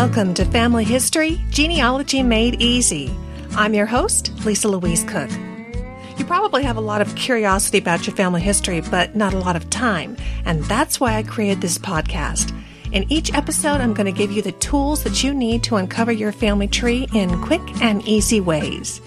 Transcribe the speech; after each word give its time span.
Welcome 0.00 0.32
to 0.36 0.46
Family 0.46 0.84
History 0.84 1.42
Genealogy 1.50 2.22
Made 2.22 2.62
Easy. 2.62 3.14
I'm 3.54 3.74
your 3.74 3.84
host, 3.84 4.32
Lisa 4.46 4.66
Louise 4.66 5.04
Cooke. 5.04 5.30
You 6.16 6.24
probably 6.24 6.62
have 6.62 6.78
a 6.78 6.80
lot 6.80 7.02
of 7.02 7.14
curiosity 7.16 7.76
about 7.76 8.06
your 8.06 8.16
family 8.16 8.40
history, 8.40 8.80
but 8.80 9.14
not 9.14 9.34
a 9.34 9.38
lot 9.38 9.56
of 9.56 9.68
time, 9.68 10.16
and 10.46 10.64
that's 10.64 11.00
why 11.00 11.16
I 11.16 11.22
created 11.22 11.60
this 11.60 11.76
podcast. 11.76 12.58
In 12.92 13.12
each 13.12 13.34
episode, 13.34 13.82
I'm 13.82 13.92
going 13.92 14.06
to 14.06 14.18
give 14.18 14.32
you 14.32 14.40
the 14.40 14.52
tools 14.52 15.04
that 15.04 15.22
you 15.22 15.34
need 15.34 15.62
to 15.64 15.76
uncover 15.76 16.12
your 16.12 16.32
family 16.32 16.66
tree 16.66 17.06
in 17.12 17.42
quick 17.42 17.60
and 17.82 18.02
easy 18.08 18.40
ways. 18.40 19.02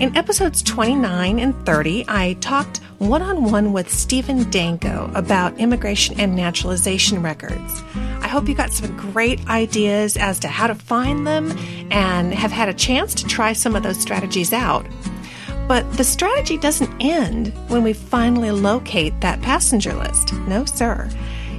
In 0.00 0.16
episodes 0.16 0.60
29 0.64 1.38
and 1.38 1.54
30, 1.64 2.04
I 2.08 2.32
talked 2.40 2.80
one 3.08 3.22
on 3.22 3.44
one 3.44 3.72
with 3.72 3.90
Stephen 3.90 4.48
Danko 4.50 5.10
about 5.14 5.58
immigration 5.58 6.18
and 6.20 6.36
naturalization 6.36 7.22
records. 7.22 7.82
I 8.20 8.28
hope 8.28 8.48
you 8.48 8.54
got 8.54 8.72
some 8.72 8.96
great 8.96 9.44
ideas 9.48 10.16
as 10.16 10.38
to 10.40 10.48
how 10.48 10.68
to 10.68 10.74
find 10.74 11.26
them 11.26 11.56
and 11.90 12.32
have 12.32 12.52
had 12.52 12.68
a 12.68 12.74
chance 12.74 13.14
to 13.14 13.26
try 13.26 13.52
some 13.52 13.74
of 13.74 13.82
those 13.82 14.00
strategies 14.00 14.52
out. 14.52 14.86
But 15.66 15.90
the 15.94 16.04
strategy 16.04 16.58
doesn't 16.58 17.00
end 17.00 17.48
when 17.68 17.82
we 17.82 17.92
finally 17.92 18.50
locate 18.50 19.20
that 19.20 19.42
passenger 19.42 19.94
list. 19.94 20.32
No, 20.46 20.64
sir. 20.64 21.08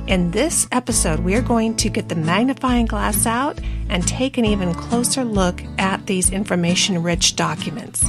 In 0.07 0.31
this 0.31 0.67
episode, 0.71 1.19
we 1.21 1.35
are 1.35 1.41
going 1.41 1.75
to 1.77 1.89
get 1.89 2.09
the 2.09 2.15
magnifying 2.15 2.85
glass 2.85 3.25
out 3.25 3.59
and 3.89 4.07
take 4.07 4.37
an 4.37 4.45
even 4.45 4.73
closer 4.73 5.23
look 5.23 5.61
at 5.77 6.05
these 6.05 6.29
information 6.29 7.03
rich 7.03 7.35
documents. 7.35 8.05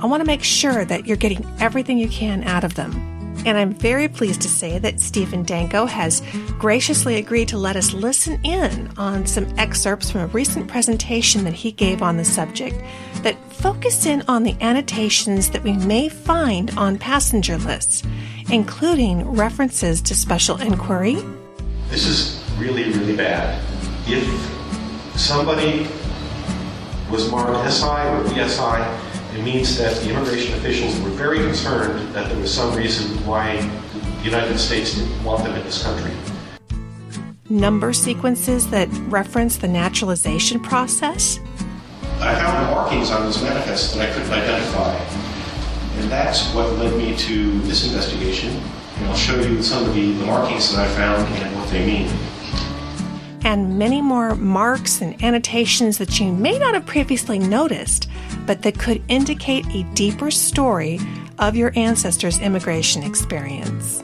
I 0.00 0.06
want 0.06 0.20
to 0.20 0.26
make 0.26 0.44
sure 0.44 0.84
that 0.84 1.06
you're 1.06 1.16
getting 1.16 1.44
everything 1.58 1.98
you 1.98 2.08
can 2.08 2.44
out 2.44 2.62
of 2.62 2.74
them. 2.74 2.92
And 3.44 3.58
I'm 3.58 3.72
very 3.72 4.06
pleased 4.06 4.40
to 4.42 4.48
say 4.48 4.78
that 4.78 5.00
Stephen 5.00 5.42
Danko 5.42 5.86
has 5.86 6.22
graciously 6.58 7.16
agreed 7.16 7.48
to 7.48 7.58
let 7.58 7.74
us 7.74 7.92
listen 7.92 8.38
in 8.44 8.90
on 8.96 9.26
some 9.26 9.46
excerpts 9.58 10.10
from 10.10 10.20
a 10.20 10.26
recent 10.28 10.68
presentation 10.68 11.44
that 11.44 11.52
he 11.52 11.72
gave 11.72 12.00
on 12.00 12.16
the 12.16 12.24
subject 12.24 12.80
that 13.22 13.36
focus 13.52 14.06
in 14.06 14.22
on 14.28 14.44
the 14.44 14.56
annotations 14.60 15.50
that 15.50 15.64
we 15.64 15.72
may 15.72 16.08
find 16.08 16.70
on 16.76 16.96
passenger 16.96 17.58
lists, 17.58 18.04
including 18.50 19.28
references 19.28 20.00
to 20.02 20.14
special 20.14 20.60
inquiry. 20.60 21.16
This 21.88 22.06
is 22.06 22.44
really, 22.58 22.84
really 22.92 23.16
bad. 23.16 23.60
If 24.06 24.24
somebody 25.18 25.88
was 27.10 27.30
marked 27.30 27.68
SI 27.72 27.86
or 27.86 28.24
BSI, 28.24 29.07
it 29.34 29.42
means 29.42 29.76
that 29.78 29.96
the 30.02 30.10
immigration 30.10 30.54
officials 30.54 30.98
were 31.00 31.10
very 31.10 31.38
concerned 31.38 32.14
that 32.14 32.28
there 32.28 32.38
was 32.38 32.52
some 32.52 32.74
reason 32.74 33.06
why 33.26 33.56
the 33.58 34.24
United 34.24 34.58
States 34.58 34.94
didn't 34.94 35.24
want 35.24 35.44
them 35.44 35.54
in 35.54 35.62
this 35.64 35.82
country. 35.82 36.12
Number 37.50 37.92
sequences 37.92 38.68
that 38.70 38.88
reference 39.08 39.56
the 39.56 39.68
naturalization 39.68 40.60
process. 40.60 41.40
I 42.20 42.34
found 42.34 42.70
markings 42.70 43.10
on 43.10 43.22
those 43.22 43.42
manifests 43.42 43.94
that 43.94 44.08
I 44.08 44.12
couldn't 44.12 44.32
identify. 44.32 44.94
And 46.00 46.10
that's 46.10 46.52
what 46.54 46.72
led 46.74 46.96
me 46.96 47.16
to 47.16 47.60
this 47.60 47.86
investigation. 47.86 48.50
And 48.96 49.06
I'll 49.06 49.16
show 49.16 49.40
you 49.40 49.62
some 49.62 49.84
of 49.84 49.94
the, 49.94 50.12
the 50.12 50.26
markings 50.26 50.72
that 50.74 50.88
I 50.88 50.94
found 50.94 51.26
and 51.34 51.56
what 51.56 51.68
they 51.70 51.86
mean 51.86 52.08
and 53.48 53.78
many 53.78 54.02
more 54.02 54.34
marks 54.34 55.00
and 55.00 55.22
annotations 55.24 55.96
that 55.96 56.20
you 56.20 56.30
may 56.32 56.58
not 56.58 56.74
have 56.74 56.84
previously 56.84 57.38
noticed, 57.38 58.06
but 58.48 58.62
that 58.62 58.78
could 58.78 59.02
indicate 59.08 59.66
a 59.74 59.82
deeper 59.92 60.30
story 60.30 60.98
of 61.38 61.54
your 61.54 61.70
ancestors' 61.76 62.38
immigration 62.38 63.02
experience. 63.02 64.02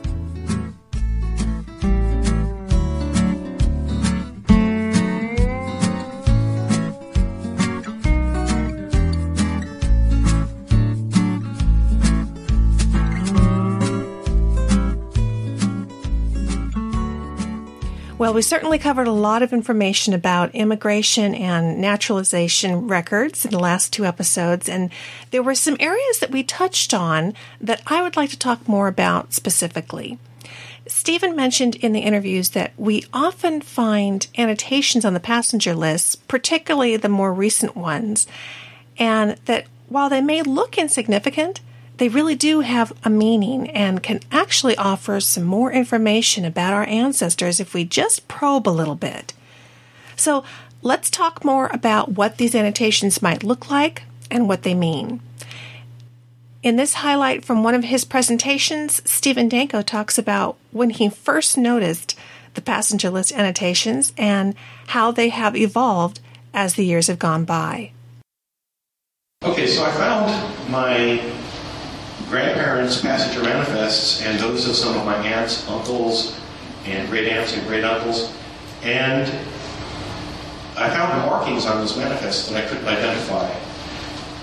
Well, 18.24 18.32
we 18.32 18.40
certainly 18.40 18.78
covered 18.78 19.06
a 19.06 19.12
lot 19.12 19.42
of 19.42 19.52
information 19.52 20.14
about 20.14 20.54
immigration 20.54 21.34
and 21.34 21.78
naturalization 21.78 22.88
records 22.88 23.44
in 23.44 23.50
the 23.50 23.58
last 23.58 23.92
two 23.92 24.06
episodes, 24.06 24.66
and 24.66 24.88
there 25.30 25.42
were 25.42 25.54
some 25.54 25.76
areas 25.78 26.20
that 26.20 26.30
we 26.30 26.42
touched 26.42 26.94
on 26.94 27.34
that 27.60 27.82
I 27.86 28.00
would 28.00 28.16
like 28.16 28.30
to 28.30 28.38
talk 28.38 28.66
more 28.66 28.88
about 28.88 29.34
specifically. 29.34 30.18
Stephen 30.86 31.36
mentioned 31.36 31.74
in 31.74 31.92
the 31.92 32.00
interviews 32.00 32.48
that 32.52 32.72
we 32.78 33.04
often 33.12 33.60
find 33.60 34.26
annotations 34.38 35.04
on 35.04 35.12
the 35.12 35.20
passenger 35.20 35.74
lists, 35.74 36.14
particularly 36.14 36.96
the 36.96 37.10
more 37.10 37.30
recent 37.30 37.76
ones, 37.76 38.26
and 38.96 39.36
that 39.44 39.66
while 39.90 40.08
they 40.08 40.22
may 40.22 40.40
look 40.40 40.78
insignificant, 40.78 41.60
they 41.96 42.08
really 42.08 42.34
do 42.34 42.60
have 42.60 42.92
a 43.04 43.10
meaning 43.10 43.70
and 43.70 44.02
can 44.02 44.20
actually 44.32 44.76
offer 44.76 45.20
some 45.20 45.44
more 45.44 45.72
information 45.72 46.44
about 46.44 46.72
our 46.72 46.84
ancestors 46.84 47.60
if 47.60 47.72
we 47.72 47.84
just 47.84 48.26
probe 48.26 48.68
a 48.68 48.70
little 48.70 48.96
bit. 48.96 49.32
So 50.16 50.44
let's 50.82 51.10
talk 51.10 51.44
more 51.44 51.70
about 51.72 52.12
what 52.12 52.36
these 52.36 52.54
annotations 52.54 53.22
might 53.22 53.44
look 53.44 53.70
like 53.70 54.02
and 54.30 54.48
what 54.48 54.62
they 54.62 54.74
mean. 54.74 55.20
In 56.62 56.76
this 56.76 56.94
highlight 56.94 57.44
from 57.44 57.62
one 57.62 57.74
of 57.74 57.84
his 57.84 58.04
presentations, 58.04 59.02
Stephen 59.08 59.48
Danko 59.48 59.82
talks 59.82 60.18
about 60.18 60.56
when 60.72 60.90
he 60.90 61.08
first 61.10 61.58
noticed 61.58 62.18
the 62.54 62.62
passenger 62.62 63.10
list 63.10 63.32
annotations 63.32 64.12
and 64.16 64.54
how 64.88 65.10
they 65.10 65.28
have 65.28 65.56
evolved 65.56 66.20
as 66.54 66.74
the 66.74 66.84
years 66.84 67.08
have 67.08 67.18
gone 67.18 67.44
by. 67.44 67.90
Okay, 69.44 69.66
so 69.66 69.84
I 69.84 69.90
found 69.90 70.70
my 70.70 71.20
grandparents' 72.34 73.00
passenger 73.00 73.44
manifests 73.44 74.20
and 74.22 74.40
those 74.40 74.68
of 74.68 74.74
some 74.74 74.98
of 74.98 75.06
my 75.06 75.14
aunts, 75.18 75.68
uncles, 75.68 76.36
and 76.84 77.08
great 77.08 77.28
aunts 77.28 77.56
and 77.56 77.64
great 77.68 77.84
uncles. 77.84 78.36
And 78.82 79.32
I 80.76 80.90
found 80.90 81.16
markings 81.30 81.64
on 81.64 81.78
those 81.78 81.96
manifests 81.96 82.48
that 82.48 82.64
I 82.64 82.68
couldn't 82.68 82.88
identify. 82.88 83.48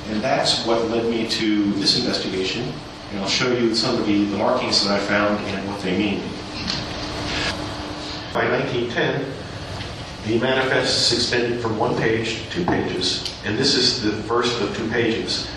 And 0.07 0.21
that's 0.21 0.65
what 0.65 0.89
led 0.89 1.03
me 1.09 1.27
to 1.31 1.73
this 1.73 1.99
investigation. 1.99 2.71
And 3.11 3.19
I'll 3.19 3.27
show 3.27 3.51
you 3.51 3.75
some 3.75 3.99
of 3.99 4.05
the, 4.05 4.23
the 4.23 4.37
markings 4.37 4.85
that 4.85 4.93
I 4.97 5.03
found 5.03 5.45
and 5.47 5.67
what 5.67 5.81
they 5.81 5.97
mean. 5.97 6.21
By 8.33 8.49
1910, 8.49 9.25
the 10.27 10.39
manifests 10.39 11.11
extended 11.11 11.59
from 11.59 11.77
one 11.77 11.97
page 11.97 12.43
to 12.43 12.51
two 12.51 12.65
pages, 12.65 13.37
and 13.43 13.57
this 13.57 13.75
is 13.75 14.01
the 14.01 14.13
first 14.23 14.61
of 14.61 14.77
two 14.77 14.89
pages. 14.89 15.49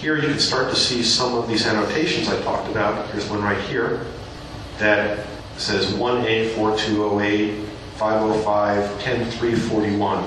Here 0.00 0.16
you 0.16 0.28
can 0.28 0.38
start 0.38 0.70
to 0.70 0.76
see 0.76 1.02
some 1.02 1.34
of 1.34 1.46
these 1.46 1.66
annotations 1.66 2.30
I 2.30 2.40
talked 2.40 2.70
about. 2.70 3.10
Here's 3.10 3.28
one 3.28 3.42
right 3.42 3.60
here 3.64 4.06
that 4.78 5.26
says 5.58 5.92
1A 5.92 6.54
4208 6.54 7.68
505 7.96 9.02
10341. 9.02 10.24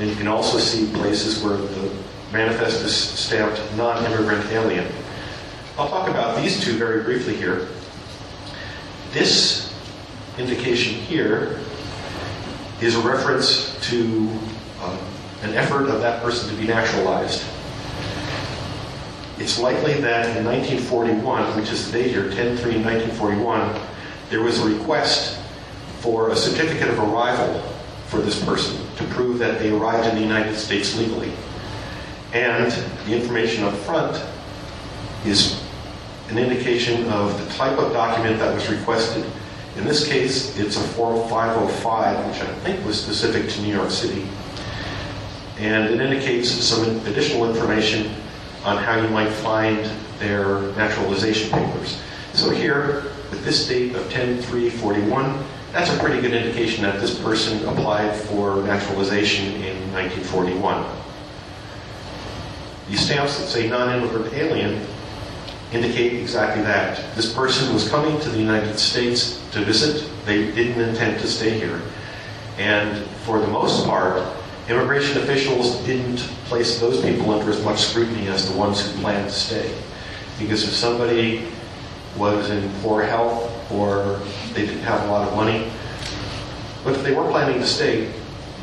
And 0.00 0.10
you 0.10 0.16
can 0.16 0.26
also 0.26 0.58
see 0.58 0.92
places 0.94 1.44
where 1.44 1.56
the 1.56 1.96
manifest 2.32 2.84
is 2.84 2.92
stamped 2.92 3.62
non-immigrant 3.76 4.44
alien. 4.50 4.92
I'll 5.78 5.88
talk 5.88 6.08
about 6.08 6.42
these 6.42 6.60
two 6.60 6.76
very 6.76 7.04
briefly 7.04 7.36
here. 7.36 7.68
This 9.12 9.72
indication 10.38 10.94
here 10.94 11.60
is 12.80 12.96
a 12.96 13.00
reference 13.00 13.78
to 13.90 14.28
uh, 14.80 14.98
an 15.42 15.54
effort 15.54 15.88
of 15.88 16.00
that 16.00 16.20
person 16.20 16.50
to 16.50 16.60
be 16.60 16.66
naturalized 16.66 17.44
it's 19.38 19.58
likely 19.58 19.94
that 20.00 20.36
in 20.36 20.44
1941, 20.44 21.56
which 21.56 21.70
is 21.70 21.90
the 21.90 21.98
date 21.98 22.10
here, 22.10 22.30
10 22.30 22.56
3 22.56 22.82
1941, 22.82 23.80
there 24.30 24.42
was 24.42 24.58
a 24.58 24.68
request 24.68 25.38
for 26.00 26.30
a 26.30 26.36
certificate 26.36 26.88
of 26.88 26.98
arrival 26.98 27.60
for 28.06 28.20
this 28.20 28.42
person 28.44 28.76
to 28.96 29.04
prove 29.04 29.38
that 29.38 29.58
they 29.58 29.70
arrived 29.70 30.08
in 30.08 30.16
the 30.16 30.20
United 30.20 30.56
States 30.56 30.96
legally. 30.96 31.32
And 32.32 32.70
the 33.06 33.14
information 33.14 33.64
up 33.64 33.74
front 33.74 34.22
is 35.24 35.62
an 36.30 36.38
indication 36.38 37.08
of 37.08 37.38
the 37.42 37.54
type 37.54 37.78
of 37.78 37.92
document 37.92 38.38
that 38.38 38.52
was 38.52 38.68
requested. 38.68 39.24
In 39.76 39.84
this 39.84 40.06
case, 40.08 40.58
it's 40.58 40.76
a 40.76 40.80
Form 40.80 41.28
505, 41.28 42.26
which 42.26 42.40
I 42.42 42.52
think 42.60 42.84
was 42.84 43.00
specific 43.00 43.48
to 43.50 43.62
New 43.62 43.72
York 43.72 43.90
City. 43.90 44.26
And 45.58 45.92
it 45.92 46.00
indicates 46.00 46.50
some 46.50 46.84
additional 47.06 47.48
information 47.48 48.14
on 48.68 48.76
how 48.76 49.00
you 49.00 49.08
might 49.08 49.30
find 49.30 49.78
their 50.18 50.60
naturalization 50.76 51.50
papers. 51.50 51.98
So 52.34 52.50
here, 52.50 53.04
with 53.30 53.42
this 53.42 53.66
date 53.66 53.94
of 53.94 54.02
10-3-41, 54.10 55.42
that's 55.72 55.90
a 55.90 55.98
pretty 55.98 56.20
good 56.20 56.34
indication 56.34 56.82
that 56.82 57.00
this 57.00 57.18
person 57.18 57.66
applied 57.66 58.14
for 58.14 58.62
naturalization 58.62 59.54
in 59.62 59.92
1941. 59.92 60.84
These 62.88 63.00
stamps 63.00 63.38
that 63.38 63.46
say 63.46 63.68
non-immigrant 63.68 64.34
alien 64.34 64.86
indicate 65.72 66.20
exactly 66.20 66.62
that. 66.62 67.14
This 67.14 67.32
person 67.32 67.72
was 67.72 67.88
coming 67.88 68.20
to 68.20 68.28
the 68.28 68.38
United 68.38 68.78
States 68.78 69.42
to 69.52 69.64
visit. 69.64 70.06
They 70.26 70.50
didn't 70.52 70.80
intend 70.80 71.20
to 71.20 71.26
stay 71.26 71.58
here. 71.58 71.80
And 72.58 73.06
for 73.24 73.40
the 73.40 73.46
most 73.46 73.86
part, 73.86 74.22
immigration 74.68 75.18
officials 75.22 75.76
didn't 75.86 76.18
place 76.46 76.78
those 76.78 77.00
people 77.00 77.30
under 77.30 77.50
as 77.50 77.62
much 77.64 77.80
scrutiny 77.80 78.28
as 78.28 78.50
the 78.50 78.56
ones 78.56 78.80
who 78.84 79.00
planned 79.00 79.28
to 79.28 79.34
stay. 79.34 79.74
Because 80.38 80.64
if 80.64 80.70
somebody 80.70 81.46
was 82.16 82.50
in 82.50 82.70
poor 82.80 83.02
health 83.02 83.50
or 83.72 84.20
they 84.52 84.66
didn't 84.66 84.82
have 84.82 85.02
a 85.04 85.06
lot 85.06 85.26
of 85.26 85.34
money, 85.34 85.70
but 86.84 86.94
if 86.94 87.02
they 87.02 87.14
were 87.14 87.28
planning 87.30 87.60
to 87.60 87.66
stay, 87.66 88.12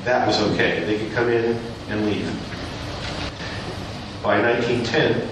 that 0.04 0.28
was 0.28 0.40
okay. 0.52 0.84
They 0.86 1.00
could 1.00 1.13
come 1.13 1.30
in 1.30 1.60
and 1.90 2.06
leave. 2.06 2.28
By 4.22 4.40
1910, 4.42 5.30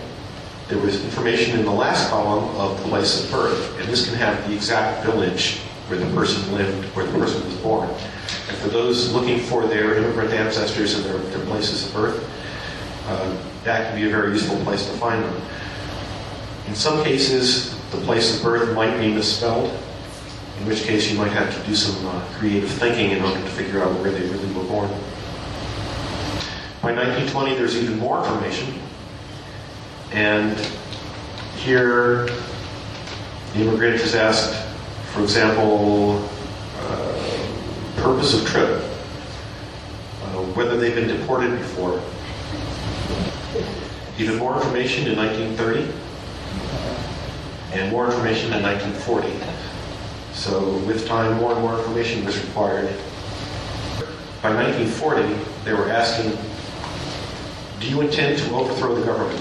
there 0.68 0.80
was 0.80 1.04
information 1.04 1.60
in 1.60 1.66
the 1.66 1.72
last 1.72 2.10
column 2.10 2.56
of 2.56 2.82
the 2.82 2.90
place 2.90 3.24
of 3.24 3.32
birth, 3.32 3.80
and 3.80 3.88
this 3.88 4.08
can 4.08 4.16
have 4.16 4.48
the 4.48 4.56
exact 4.56 5.06
village 5.06 5.60
where 5.88 6.00
the 6.00 6.06
person 6.16 6.54
lived, 6.54 6.86
where 6.96 7.06
the 7.06 7.20
person 7.20 7.46
was 7.46 7.56
born. 7.58 7.90
And 8.50 8.58
for 8.58 8.70
those 8.70 9.12
looking 9.14 9.40
for 9.40 9.68
their 9.68 9.96
immigrant 9.96 10.32
ancestors 10.32 10.96
and 10.96 11.06
their, 11.06 11.18
their 11.18 11.46
places 11.46 11.88
of 11.88 11.94
birth, 11.94 12.30
uh, 13.08 13.38
that 13.64 13.90
can 13.90 14.00
be 14.00 14.08
a 14.08 14.10
very 14.10 14.32
useful 14.34 14.58
place 14.64 14.86
to 14.90 14.94
find 14.98 15.24
them. 15.24 15.42
In 16.68 16.76
some 16.76 17.04
cases, 17.04 17.78
the 17.92 17.98
place 17.98 18.36
of 18.36 18.44
birth 18.44 18.74
might 18.76 18.98
be 19.00 19.14
misspelled, 19.14 19.70
in 20.60 20.66
which 20.66 20.84
case 20.84 21.12
you 21.12 21.18
might 21.18 21.32
have 21.32 21.56
to 21.56 21.68
do 21.68 21.76
some 21.76 22.06
uh, 22.08 22.26
creative 22.38 22.70
thinking 22.70 23.12
in 23.12 23.22
order 23.22 23.40
to 23.40 23.50
figure 23.50 23.82
out 23.82 23.92
where 24.00 24.12
they 24.12 24.22
really 24.30 24.54
were 24.54 24.64
born. 24.64 24.90
By 26.82 26.94
1920, 26.94 27.56
there's 27.56 27.78
even 27.78 27.98
more 27.98 28.20
information. 28.20 28.74
And 30.12 30.60
here, 31.58 32.26
the 33.54 33.62
immigrant 33.62 33.96
is 33.96 34.16
asked, 34.16 34.54
for 35.14 35.22
example, 35.24 36.28
purpose 38.04 38.34
of 38.34 38.46
trip, 38.46 38.68
uh, 38.68 40.44
whether 40.56 40.76
they've 40.76 40.94
been 40.94 41.08
deported 41.08 41.58
before. 41.58 42.02
Even 44.20 44.36
more 44.38 44.58
information 44.58 45.08
in 45.08 45.16
1930, 45.18 45.90
and 47.72 47.90
more 47.90 48.08
information 48.08 48.52
in 48.52 48.62
1940. 48.62 49.32
So 50.34 50.78
with 50.80 51.08
time, 51.08 51.38
more 51.38 51.54
and 51.54 51.62
more 51.62 51.80
information 51.80 52.26
was 52.26 52.38
required. 52.44 52.90
By 54.42 54.54
1940, 54.54 55.34
they 55.64 55.72
were 55.72 55.90
asking, 55.90 56.38
do 57.80 57.88
you 57.88 58.02
intend 58.02 58.38
to 58.40 58.54
overthrow 58.54 58.96
the 58.96 59.06
government? 59.06 59.40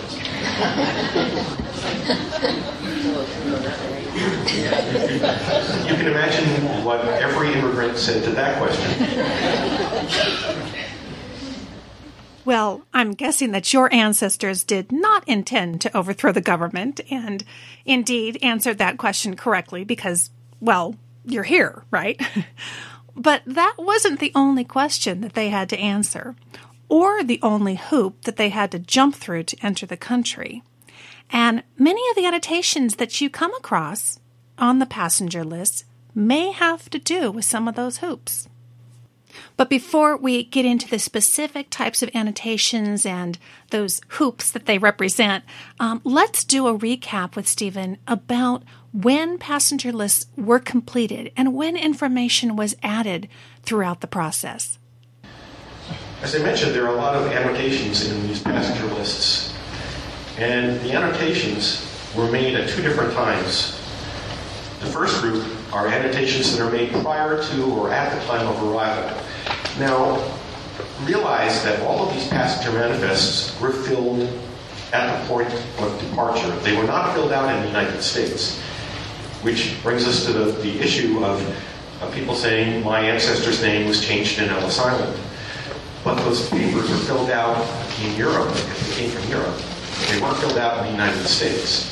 you 3.02 3.10
can 5.96 6.06
imagine 6.06 6.84
what 6.84 7.04
every 7.04 7.52
immigrant 7.52 7.98
said 7.98 8.22
to 8.24 8.30
that 8.30 8.58
question. 8.58 8.90
Well, 12.44 12.82
I'm 12.92 13.12
guessing 13.12 13.52
that 13.52 13.72
your 13.72 13.92
ancestors 13.94 14.64
did 14.64 14.90
not 14.90 15.26
intend 15.28 15.80
to 15.82 15.96
overthrow 15.96 16.32
the 16.32 16.40
government 16.40 17.00
and 17.10 17.44
indeed 17.84 18.38
answered 18.42 18.78
that 18.78 18.98
question 18.98 19.36
correctly 19.36 19.84
because, 19.84 20.30
well, 20.60 20.96
you're 21.24 21.44
here, 21.44 21.84
right? 21.90 22.20
but 23.16 23.42
that 23.46 23.74
wasn't 23.78 24.18
the 24.18 24.32
only 24.34 24.64
question 24.64 25.20
that 25.20 25.34
they 25.34 25.50
had 25.50 25.68
to 25.68 25.78
answer 25.78 26.34
or 26.88 27.22
the 27.22 27.40
only 27.42 27.76
hoop 27.76 28.22
that 28.22 28.36
they 28.36 28.48
had 28.48 28.70
to 28.72 28.78
jump 28.78 29.14
through 29.14 29.44
to 29.44 29.56
enter 29.62 29.86
the 29.86 29.96
country. 29.96 30.62
And 31.32 31.62
many 31.78 32.02
of 32.10 32.16
the 32.16 32.26
annotations 32.26 32.96
that 32.96 33.20
you 33.20 33.30
come 33.30 33.54
across 33.54 34.20
on 34.58 34.78
the 34.78 34.86
passenger 34.86 35.42
list 35.42 35.86
may 36.14 36.52
have 36.52 36.90
to 36.90 36.98
do 36.98 37.30
with 37.30 37.46
some 37.46 37.66
of 37.66 37.74
those 37.74 37.98
hoops. 37.98 38.48
But 39.56 39.70
before 39.70 40.16
we 40.16 40.44
get 40.44 40.66
into 40.66 40.88
the 40.88 40.98
specific 40.98 41.70
types 41.70 42.02
of 42.02 42.10
annotations 42.14 43.06
and 43.06 43.38
those 43.70 44.02
hoops 44.08 44.50
that 44.50 44.66
they 44.66 44.76
represent, 44.76 45.44
um, 45.80 46.02
let's 46.04 46.44
do 46.44 46.66
a 46.66 46.78
recap 46.78 47.34
with 47.34 47.48
Stephen 47.48 47.96
about 48.06 48.62
when 48.92 49.38
passenger 49.38 49.90
lists 49.90 50.26
were 50.36 50.58
completed 50.58 51.32
and 51.34 51.54
when 51.54 51.76
information 51.76 52.56
was 52.56 52.76
added 52.82 53.26
throughout 53.62 54.02
the 54.02 54.06
process. 54.06 54.78
As 56.20 56.36
I 56.36 56.38
mentioned, 56.38 56.74
there 56.74 56.84
are 56.84 56.94
a 56.94 56.98
lot 56.98 57.16
of 57.16 57.26
annotations 57.32 58.06
in 58.06 58.26
these 58.28 58.42
passenger 58.42 58.86
lists. 58.94 59.51
And 60.42 60.80
the 60.80 60.92
annotations 60.92 61.86
were 62.16 62.28
made 62.28 62.56
at 62.56 62.68
two 62.68 62.82
different 62.82 63.14
times. 63.14 63.78
The 64.80 64.86
first 64.86 65.20
group 65.20 65.46
are 65.72 65.86
annotations 65.86 66.50
that 66.50 66.66
are 66.66 66.70
made 66.70 66.90
prior 66.94 67.40
to 67.40 67.64
or 67.74 67.92
at 67.92 68.12
the 68.12 68.26
time 68.26 68.48
of 68.48 68.60
arrival. 68.60 69.16
Now, 69.78 70.18
realize 71.04 71.62
that 71.62 71.80
all 71.82 72.04
of 72.04 72.12
these 72.12 72.26
passenger 72.26 72.76
manifests 72.76 73.58
were 73.60 73.70
filled 73.70 74.28
at 74.92 75.22
the 75.22 75.28
point 75.28 75.48
of 75.78 76.00
departure. 76.00 76.50
They 76.62 76.76
were 76.76 76.88
not 76.88 77.14
filled 77.14 77.30
out 77.30 77.54
in 77.54 77.62
the 77.62 77.68
United 77.68 78.02
States, 78.02 78.58
which 79.42 79.80
brings 79.84 80.08
us 80.08 80.26
to 80.26 80.32
the, 80.32 80.44
the 80.60 80.80
issue 80.80 81.24
of, 81.24 81.40
people 82.12 82.34
saying, 82.34 82.82
my 82.82 82.98
ancestor's 82.98 83.62
name 83.62 83.86
was 83.86 84.04
changed 84.04 84.40
in 84.40 84.48
Ellis 84.48 84.80
Island. 84.80 85.16
But 86.02 86.16
those 86.24 86.48
papers 86.50 86.90
were 86.90 86.96
filled 86.96 87.30
out 87.30 87.64
in 88.02 88.16
Europe, 88.16 88.48
because 88.48 88.88
they 88.88 89.02
came 89.02 89.10
from 89.10 89.30
Europe. 89.30 89.62
They 90.10 90.20
weren't 90.20 90.36
filled 90.38 90.58
out 90.58 90.78
in 90.78 90.84
the 90.84 90.90
United 90.90 91.26
States. 91.26 91.90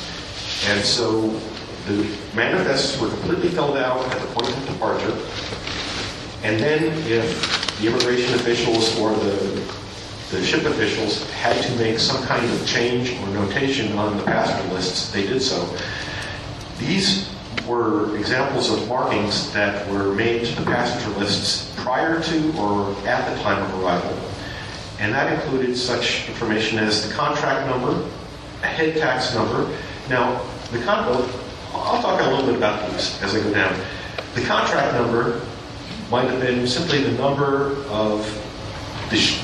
And 0.69 0.83
so 0.83 1.29
the 1.87 2.17
manifests 2.35 2.99
were 2.99 3.09
completely 3.09 3.49
filled 3.49 3.77
out 3.77 4.05
at 4.11 4.21
the 4.21 4.27
point 4.27 4.55
of 4.55 4.67
departure. 4.67 5.17
And 6.43 6.59
then 6.59 6.83
if 7.07 7.79
the 7.79 7.87
immigration 7.87 8.33
officials 8.35 8.97
or 8.99 9.11
the, 9.11 9.73
the 10.31 10.43
ship 10.43 10.65
officials 10.65 11.29
had 11.31 11.61
to 11.63 11.75
make 11.77 11.99
some 11.99 12.23
kind 12.23 12.45
of 12.49 12.67
change 12.67 13.11
or 13.19 13.27
notation 13.27 13.97
on 13.97 14.17
the 14.17 14.23
passenger 14.23 14.73
lists, 14.73 15.11
they 15.11 15.25
did 15.25 15.41
so. 15.41 15.67
These 16.77 17.29
were 17.67 18.17
examples 18.17 18.71
of 18.71 18.87
markings 18.87 19.51
that 19.53 19.87
were 19.89 20.13
made 20.13 20.45
to 20.45 20.55
the 20.55 20.65
passenger 20.65 21.17
lists 21.19 21.73
prior 21.77 22.21
to 22.21 22.57
or 22.57 22.95
at 23.07 23.35
the 23.35 23.41
time 23.43 23.61
of 23.63 23.83
arrival. 23.83 24.30
And 25.01 25.11
that 25.15 25.33
included 25.33 25.75
such 25.75 26.29
information 26.29 26.77
as 26.77 27.07
the 27.07 27.11
contract 27.15 27.67
number, 27.67 28.07
a 28.61 28.67
head 28.67 28.95
tax 28.95 29.33
number. 29.33 29.75
Now, 30.09 30.43
the 30.71 30.77
con- 30.83 31.05
I'll 31.73 31.99
talk 32.03 32.21
a 32.21 32.29
little 32.29 32.45
bit 32.45 32.55
about 32.55 32.87
these 32.91 33.19
as 33.23 33.33
I 33.33 33.39
go 33.39 33.51
down. 33.51 33.75
The 34.35 34.43
contract 34.43 34.93
number 34.93 35.41
might 36.11 36.29
have 36.29 36.39
been 36.39 36.67
simply 36.67 37.01
the 37.01 37.13
number 37.13 37.77
of 37.87 38.23
the 39.09 39.17
sh- 39.17 39.43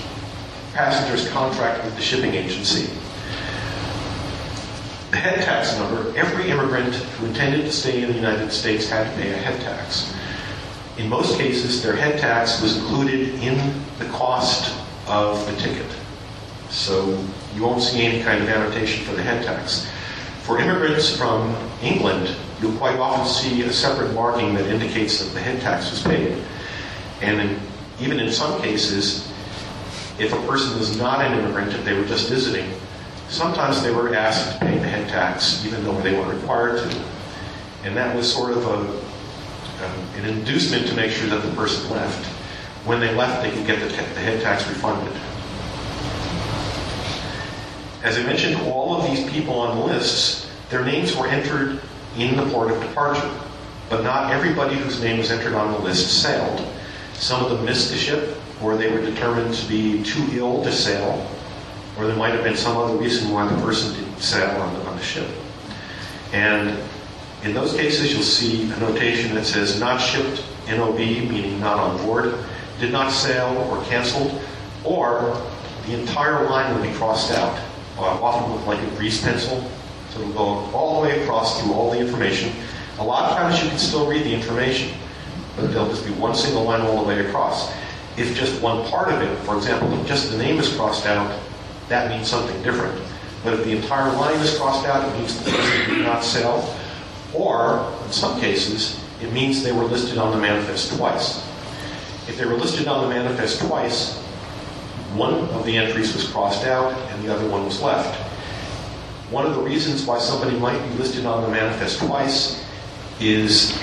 passenger's 0.73 1.27
contract 1.29 1.83
with 1.85 1.95
the 1.95 2.03
shipping 2.03 2.35
agency. 2.35 2.93
The 5.09 5.17
head 5.17 5.43
tax 5.43 5.75
number, 5.79 6.15
every 6.15 6.51
immigrant 6.51 6.93
who 6.93 7.25
intended 7.25 7.61
to 7.61 7.71
stay 7.71 8.03
in 8.03 8.09
the 8.09 8.15
United 8.15 8.51
States 8.51 8.87
had 8.87 9.09
to 9.11 9.19
pay 9.19 9.33
a 9.33 9.37
head 9.37 9.59
tax. 9.61 10.13
In 10.99 11.09
most 11.09 11.35
cases, 11.39 11.81
their 11.81 11.95
head 11.95 12.19
tax 12.19 12.61
was 12.61 12.77
included 12.77 13.33
in 13.41 13.57
the 13.97 14.05
cost 14.09 14.71
of 15.07 15.45
the 15.45 15.55
ticket. 15.61 15.89
So 16.69 17.23
you 17.55 17.63
won't 17.63 17.81
see 17.81 18.05
any 18.05 18.23
kind 18.23 18.43
of 18.43 18.49
annotation 18.49 19.05
for 19.05 19.15
the 19.15 19.23
head 19.23 19.43
tax. 19.43 19.89
For 20.41 20.59
immigrants 20.59 21.15
from 21.15 21.55
England, 21.81 22.35
you'll 22.61 22.77
quite 22.77 22.97
often 22.97 23.27
see 23.27 23.61
a 23.63 23.71
separate 23.71 24.13
marking 24.13 24.53
that 24.55 24.65
indicates 24.67 25.23
that 25.23 25.33
the 25.33 25.39
head 25.39 25.61
tax 25.61 25.91
was 25.91 26.01
paid. 26.01 26.41
And 27.21 27.41
in, 27.41 27.59
even 27.99 28.19
in 28.19 28.31
some 28.31 28.61
cases, 28.61 29.31
if 30.19 30.33
a 30.33 30.47
person 30.47 30.77
was 30.77 30.97
not 30.97 31.23
an 31.23 31.39
immigrant, 31.39 31.73
if 31.73 31.83
they 31.85 31.93
were 31.93 32.05
just 32.05 32.29
visiting, 32.29 32.71
sometimes 33.29 33.83
they 33.83 33.91
were 33.91 34.13
asked 34.13 34.53
to 34.53 34.65
pay 34.65 34.77
the 34.77 34.87
head 34.87 35.07
tax 35.09 35.65
even 35.65 35.83
though 35.83 35.99
they 36.01 36.13
weren't 36.13 36.33
required 36.33 36.89
to. 36.89 37.01
And 37.83 37.95
that 37.95 38.15
was 38.15 38.31
sort 38.31 38.51
of 38.51 38.65
a, 38.65 38.77
um, 39.85 39.99
an 40.15 40.25
inducement 40.25 40.87
to 40.87 40.95
make 40.95 41.11
sure 41.11 41.27
that 41.29 41.43
the 41.43 41.55
person 41.55 41.89
left. 41.91 42.36
When 42.87 43.01
they 43.01 43.13
left, 43.13 43.43
they 43.43 43.51
could 43.51 43.67
get 43.67 43.81
the, 43.81 43.87
the 43.89 44.21
head 44.21 44.41
tax 44.41 44.65
refunded. 44.69 45.13
As 48.01 48.17
I 48.17 48.23
mentioned, 48.23 48.55
all 48.71 48.95
of 48.95 49.05
these 49.09 49.29
people 49.29 49.55
on 49.55 49.77
the 49.77 49.85
lists, 49.87 50.49
their 50.69 50.85
names 50.85 51.13
were 51.13 51.27
entered 51.27 51.81
in 52.15 52.37
the 52.37 52.45
port 52.45 52.71
of 52.71 52.81
departure, 52.81 53.29
but 53.89 54.03
not 54.03 54.31
everybody 54.31 54.75
whose 54.75 55.03
name 55.03 55.17
was 55.17 55.31
entered 55.31 55.53
on 55.53 55.73
the 55.73 55.79
list 55.79 56.21
sailed. 56.21 56.65
Some 57.15 57.43
of 57.43 57.51
them 57.51 57.65
missed 57.65 57.91
the 57.91 57.97
ship, 57.97 58.37
or 58.61 58.77
they 58.77 58.89
were 58.89 59.01
determined 59.01 59.53
to 59.53 59.67
be 59.67 60.01
too 60.03 60.25
ill 60.31 60.63
to 60.63 60.71
sail, 60.71 61.29
or 61.97 62.07
there 62.07 62.15
might 62.15 62.33
have 62.33 62.45
been 62.45 62.55
some 62.55 62.77
other 62.77 62.95
reason 62.95 63.33
why 63.33 63.53
the 63.53 63.61
person 63.61 63.93
didn't 63.95 64.21
sail 64.21 64.49
on 64.61 64.73
the, 64.75 64.85
on 64.85 64.95
the 64.95 65.03
ship. 65.03 65.27
And 66.31 66.79
in 67.43 67.53
those 67.53 67.73
cases, 67.73 68.13
you'll 68.13 68.23
see 68.23 68.63
a 68.71 68.79
notation 68.79 69.35
that 69.35 69.43
says 69.43 69.77
not 69.77 69.99
shipped, 69.99 70.41
NOB, 70.69 70.97
meaning 70.97 71.59
not 71.59 71.79
on 71.79 71.97
board, 72.05 72.33
did 72.79 72.91
not 72.91 73.11
sail 73.11 73.57
or 73.71 73.83
canceled, 73.85 74.39
or 74.83 75.41
the 75.85 75.99
entire 75.99 76.47
line 76.49 76.75
will 76.75 76.83
be 76.83 76.93
crossed 76.93 77.31
out 77.31 77.57
uh, 77.97 78.01
often 78.01 78.53
with 78.53 78.65
like 78.67 78.79
a 78.79 78.95
grease 78.95 79.21
pencil. 79.21 79.69
So 80.11 80.21
it'll 80.21 80.33
go 80.33 80.43
all 80.77 81.01
the 81.01 81.07
way 81.07 81.21
across 81.23 81.61
through 81.61 81.73
all 81.73 81.91
the 81.91 81.99
information. 81.99 82.51
A 82.99 83.03
lot 83.03 83.31
of 83.31 83.37
times 83.37 83.61
you 83.61 83.69
can 83.69 83.77
still 83.77 84.07
read 84.07 84.23
the 84.23 84.33
information, 84.33 84.97
but 85.55 85.71
there'll 85.71 85.89
just 85.89 86.05
be 86.05 86.11
one 86.13 86.35
single 86.35 86.63
line 86.63 86.81
all 86.81 87.01
the 87.01 87.07
way 87.07 87.25
across. 87.25 87.71
If 88.17 88.35
just 88.35 88.61
one 88.61 88.87
part 88.89 89.09
of 89.09 89.21
it, 89.21 89.37
for 89.39 89.55
example, 89.55 89.91
if 89.99 90.07
just 90.07 90.31
the 90.31 90.37
name 90.37 90.59
is 90.59 90.73
crossed 90.75 91.05
out, 91.05 91.39
that 91.89 92.09
means 92.09 92.27
something 92.27 92.61
different. 92.63 92.99
But 93.43 93.53
if 93.53 93.63
the 93.63 93.75
entire 93.75 94.11
line 94.13 94.39
is 94.39 94.57
crossed 94.57 94.87
out, 94.87 95.07
it 95.07 95.17
means 95.19 95.37
the 95.37 95.51
person 95.51 95.89
did 95.95 96.03
not 96.03 96.23
sell. 96.23 96.75
Or, 97.33 97.93
in 98.05 98.11
some 98.11 98.39
cases, 98.39 98.99
it 99.21 99.31
means 99.31 99.63
they 99.63 99.71
were 99.71 99.83
listed 99.83 100.17
on 100.17 100.31
the 100.31 100.37
manifest 100.37 100.97
twice. 100.97 101.46
If 102.27 102.37
they 102.37 102.45
were 102.45 102.55
listed 102.55 102.87
on 102.87 103.03
the 103.03 103.09
manifest 103.09 103.61
twice, 103.61 104.17
one 105.15 105.33
of 105.33 105.65
the 105.65 105.77
entries 105.77 106.13
was 106.13 106.27
crossed 106.27 106.65
out 106.65 106.93
and 107.11 107.23
the 107.23 107.33
other 107.33 107.47
one 107.49 107.65
was 107.65 107.81
left. 107.81 108.15
One 109.31 109.45
of 109.45 109.55
the 109.55 109.61
reasons 109.61 110.05
why 110.05 110.19
somebody 110.19 110.57
might 110.57 110.81
be 110.89 110.95
listed 110.95 111.25
on 111.25 111.43
the 111.43 111.49
manifest 111.49 111.99
twice 111.99 112.65
is 113.19 113.77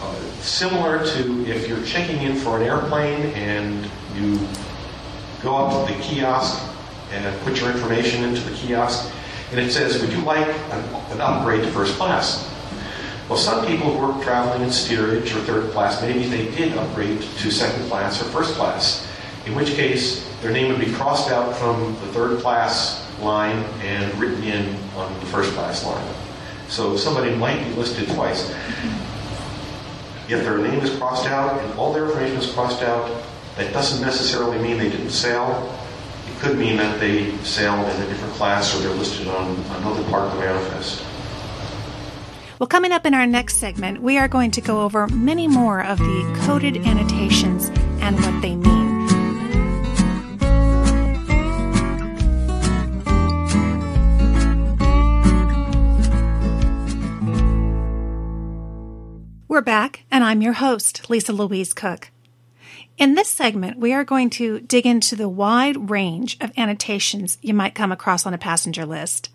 uh, 0.00 0.14
similar 0.40 1.04
to 1.04 1.46
if 1.46 1.68
you're 1.68 1.84
checking 1.84 2.22
in 2.22 2.36
for 2.36 2.56
an 2.58 2.62
airplane 2.62 3.32
and 3.34 3.88
you 4.16 4.38
go 5.42 5.56
up 5.56 5.86
to 5.86 5.94
the 5.94 6.00
kiosk 6.00 6.62
and 7.12 7.40
put 7.42 7.60
your 7.60 7.70
information 7.70 8.24
into 8.24 8.40
the 8.42 8.56
kiosk 8.56 9.12
and 9.50 9.60
it 9.60 9.70
says, 9.70 10.00
Would 10.00 10.12
you 10.12 10.22
like 10.22 10.46
an, 10.46 10.84
an 11.12 11.20
upgrade 11.20 11.62
to 11.62 11.70
first 11.70 11.96
class? 11.96 12.48
Well, 13.30 13.38
some 13.38 13.64
people 13.64 13.96
who 13.96 14.10
are 14.10 14.24
traveling 14.24 14.62
in 14.62 14.72
steerage 14.72 15.32
or 15.32 15.38
third 15.42 15.70
class, 15.70 16.02
maybe 16.02 16.24
they 16.24 16.50
did 16.50 16.76
upgrade 16.76 17.22
to 17.22 17.50
second 17.52 17.86
class 17.86 18.20
or 18.20 18.24
first 18.24 18.54
class, 18.56 19.06
in 19.46 19.54
which 19.54 19.68
case 19.74 20.28
their 20.42 20.50
name 20.50 20.68
would 20.72 20.84
be 20.84 20.92
crossed 20.94 21.30
out 21.30 21.56
from 21.56 21.94
the 22.00 22.08
third 22.08 22.40
class 22.40 23.08
line 23.20 23.58
and 23.82 24.12
written 24.18 24.42
in 24.42 24.76
on 24.96 25.14
the 25.20 25.26
first 25.26 25.52
class 25.52 25.86
line. 25.86 26.14
So 26.66 26.96
somebody 26.96 27.32
might 27.36 27.62
be 27.62 27.70
listed 27.74 28.08
twice. 28.08 28.50
If 30.28 30.42
their 30.42 30.58
name 30.58 30.80
is 30.80 30.90
crossed 30.98 31.26
out 31.26 31.62
and 31.62 31.78
all 31.78 31.92
their 31.92 32.06
information 32.06 32.36
is 32.36 32.52
crossed 32.52 32.82
out, 32.82 33.22
that 33.54 33.72
doesn't 33.72 34.04
necessarily 34.04 34.58
mean 34.58 34.76
they 34.76 34.90
didn't 34.90 35.10
sail. 35.10 35.72
It 36.28 36.40
could 36.40 36.58
mean 36.58 36.78
that 36.78 36.98
they 36.98 37.36
sailed 37.44 37.88
in 37.94 38.02
a 38.02 38.06
different 38.08 38.34
class 38.34 38.74
or 38.74 38.80
they're 38.80 38.90
listed 38.90 39.28
on 39.28 39.54
another 39.76 40.02
part 40.10 40.24
of 40.24 40.32
the 40.32 40.40
manifest. 40.40 41.04
Well, 42.60 42.66
coming 42.66 42.92
up 42.92 43.06
in 43.06 43.14
our 43.14 43.26
next 43.26 43.54
segment, 43.56 44.02
we 44.02 44.18
are 44.18 44.28
going 44.28 44.50
to 44.50 44.60
go 44.60 44.82
over 44.82 45.06
many 45.06 45.48
more 45.48 45.82
of 45.82 45.96
the 45.96 46.40
coded 46.44 46.76
annotations 46.76 47.70
and 48.02 48.16
what 48.20 48.42
they 48.42 48.54
mean. 48.54 49.00
We're 59.48 59.62
back, 59.62 60.04
and 60.10 60.22
I'm 60.22 60.42
your 60.42 60.52
host, 60.52 61.08
Lisa 61.08 61.32
Louise 61.32 61.72
Cooke. 61.72 62.10
In 62.98 63.14
this 63.14 63.30
segment, 63.30 63.78
we 63.78 63.94
are 63.94 64.04
going 64.04 64.28
to 64.32 64.60
dig 64.60 64.84
into 64.84 65.16
the 65.16 65.30
wide 65.30 65.88
range 65.88 66.36
of 66.42 66.52
annotations 66.58 67.38
you 67.40 67.54
might 67.54 67.74
come 67.74 67.90
across 67.90 68.26
on 68.26 68.34
a 68.34 68.38
passenger 68.38 68.84
list. 68.84 69.30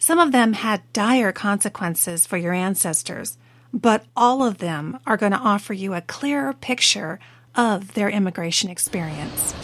Some 0.00 0.20
of 0.20 0.30
them 0.30 0.52
had 0.52 0.92
dire 0.92 1.32
consequences 1.32 2.24
for 2.24 2.36
your 2.36 2.52
ancestors, 2.52 3.36
but 3.74 4.04
all 4.16 4.44
of 4.44 4.58
them 4.58 5.00
are 5.04 5.16
going 5.16 5.32
to 5.32 5.38
offer 5.38 5.72
you 5.72 5.92
a 5.92 6.00
clearer 6.00 6.52
picture 6.52 7.18
of 7.56 7.94
their 7.94 8.08
immigration 8.08 8.70
experience. 8.70 9.54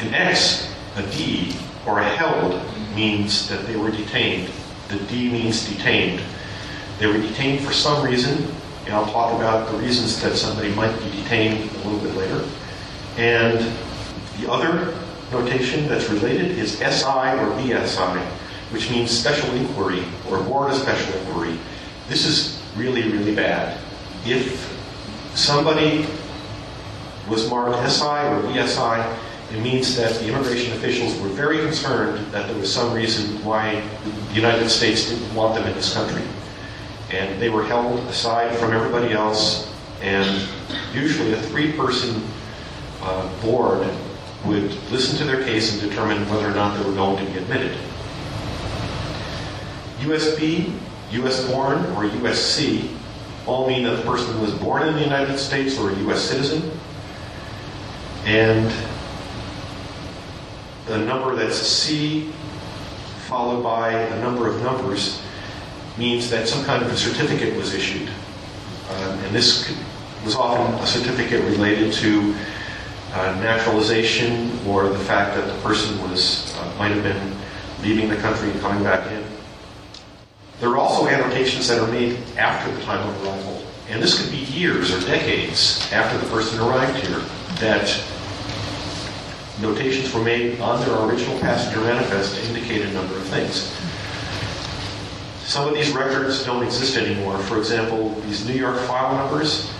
An 0.00 0.14
X, 0.14 0.74
a 0.96 1.02
D, 1.12 1.54
or 1.86 2.00
a 2.00 2.04
held 2.04 2.58
means 2.94 3.50
that 3.50 3.66
they 3.66 3.76
were 3.76 3.90
detained. 3.90 4.50
The 4.88 4.98
D 5.00 5.30
means 5.30 5.68
detained. 5.68 6.22
They 6.98 7.06
were 7.06 7.18
detained 7.18 7.62
for 7.62 7.74
some 7.74 8.02
reason, 8.02 8.50
and 8.86 8.94
I'll 8.94 9.12
talk 9.12 9.34
about 9.34 9.70
the 9.70 9.76
reasons 9.76 10.22
that 10.22 10.36
somebody 10.36 10.74
might 10.74 10.98
be 11.00 11.10
detained 11.22 11.70
a 11.70 11.88
little 11.88 11.98
bit 11.98 12.14
later. 12.14 12.48
And 13.18 13.58
the 14.40 14.50
other 14.50 14.98
notation 15.30 15.86
that's 15.86 16.08
related 16.08 16.52
is 16.52 16.78
SI 16.78 17.04
or 17.04 17.52
BSI 17.60 18.26
which 18.70 18.90
means 18.90 19.10
special 19.10 19.50
inquiry 19.54 20.02
or 20.30 20.42
board 20.42 20.70
of 20.70 20.76
special 20.76 21.14
inquiry. 21.20 21.56
This 22.08 22.24
is 22.26 22.62
really, 22.76 23.10
really 23.10 23.34
bad. 23.34 23.78
If 24.24 24.72
somebody 25.34 26.06
was 27.28 27.48
marked 27.48 27.90
SI 27.90 28.04
or 28.04 28.42
BSI, 28.42 29.18
it 29.52 29.60
means 29.60 29.96
that 29.96 30.12
the 30.16 30.28
immigration 30.28 30.72
officials 30.72 31.18
were 31.20 31.28
very 31.28 31.58
concerned 31.58 32.32
that 32.32 32.48
there 32.48 32.56
was 32.58 32.72
some 32.72 32.92
reason 32.92 33.42
why 33.44 33.80
the 34.28 34.34
United 34.34 34.68
States 34.68 35.08
didn't 35.08 35.32
want 35.34 35.54
them 35.54 35.66
in 35.66 35.74
this 35.74 35.94
country. 35.94 36.22
And 37.12 37.40
they 37.40 37.48
were 37.48 37.64
held 37.64 38.00
aside 38.08 38.56
from 38.56 38.72
everybody 38.72 39.12
else, 39.12 39.72
and 40.02 40.48
usually 40.92 41.32
a 41.32 41.40
three 41.42 41.72
person 41.72 42.22
uh, 43.02 43.42
board 43.42 43.88
would 44.44 44.72
listen 44.90 45.16
to 45.18 45.24
their 45.24 45.44
case 45.44 45.72
and 45.72 45.88
determine 45.88 46.28
whether 46.28 46.48
or 46.48 46.54
not 46.54 46.76
they 46.76 46.84
were 46.84 46.94
going 46.94 47.24
to 47.24 47.32
be 47.32 47.38
admitted. 47.38 47.76
USB, 50.06 50.72
US 51.12 51.48
born, 51.50 51.78
or 51.96 52.08
USC 52.08 52.88
all 53.46 53.68
mean 53.68 53.84
that 53.84 53.96
the 53.96 54.02
person 54.02 54.40
was 54.40 54.52
born 54.54 54.86
in 54.86 54.94
the 54.94 55.02
United 55.02 55.38
States 55.38 55.78
or 55.78 55.90
a 55.90 55.94
US 56.08 56.20
citizen. 56.20 56.70
And 58.24 58.72
the 60.86 60.98
number 60.98 61.34
that's 61.36 61.56
C 61.56 62.32
followed 63.26 63.62
by 63.62 63.92
a 63.92 64.20
number 64.20 64.48
of 64.48 64.62
numbers 64.62 65.20
means 65.96 66.30
that 66.30 66.46
some 66.46 66.64
kind 66.64 66.82
of 66.82 66.92
a 66.92 66.96
certificate 66.96 67.56
was 67.56 67.74
issued. 67.74 68.08
Um, 68.08 69.18
and 69.20 69.34
this 69.34 69.72
was 70.24 70.36
often 70.36 70.74
a 70.74 70.86
certificate 70.86 71.42
related 71.42 71.92
to 71.94 72.34
uh, 73.12 73.38
naturalization 73.40 74.58
or 74.66 74.88
the 74.88 74.98
fact 74.98 75.36
that 75.36 75.46
the 75.46 75.60
person 75.62 76.00
was 76.02 76.54
uh, 76.56 76.74
might 76.78 76.90
have 76.90 77.02
been 77.02 77.36
leaving 77.82 78.08
the 78.08 78.16
country 78.16 78.50
and 78.50 78.60
coming 78.60 78.82
back 78.84 79.10
in. 79.10 79.15
There 80.58 80.70
are 80.70 80.78
also 80.78 81.06
annotations 81.06 81.68
that 81.68 81.78
are 81.78 81.90
made 81.90 82.18
after 82.38 82.74
the 82.74 82.82
time 82.84 83.06
of 83.06 83.24
arrival. 83.24 83.62
And 83.90 84.02
this 84.02 84.20
could 84.20 84.30
be 84.30 84.38
years 84.38 84.90
or 84.90 85.00
decades 85.06 85.86
after 85.92 86.16
the 86.16 86.26
person 86.32 86.58
arrived 86.60 86.96
here 87.06 87.20
that 87.60 88.02
notations 89.60 90.12
were 90.14 90.22
made 90.22 90.58
on 90.60 90.80
their 90.80 90.98
original 91.02 91.38
passenger 91.40 91.80
manifest 91.82 92.36
to 92.36 92.46
indicate 92.48 92.82
a 92.82 92.92
number 92.92 93.16
of 93.16 93.24
things. 93.24 93.76
Some 95.46 95.68
of 95.68 95.74
these 95.74 95.92
records 95.92 96.44
don't 96.44 96.64
exist 96.64 96.96
anymore. 96.96 97.38
For 97.38 97.58
example, 97.58 98.10
these 98.22 98.48
New 98.48 98.54
York 98.54 98.78
file 98.80 99.14
numbers, 99.14 99.70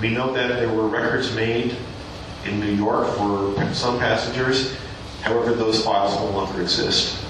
we 0.00 0.10
know 0.10 0.32
that 0.32 0.48
there 0.48 0.68
were 0.68 0.88
records 0.88 1.34
made 1.34 1.76
in 2.44 2.58
New 2.58 2.72
York 2.72 3.08
for 3.16 3.72
some 3.72 3.98
passengers. 4.00 4.76
However, 5.22 5.54
those 5.54 5.82
files 5.84 6.14
no 6.16 6.30
longer 6.30 6.60
exist 6.60 7.24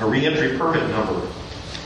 a 0.00 0.06
reentry 0.06 0.56
permit 0.56 0.88
number. 0.90 1.26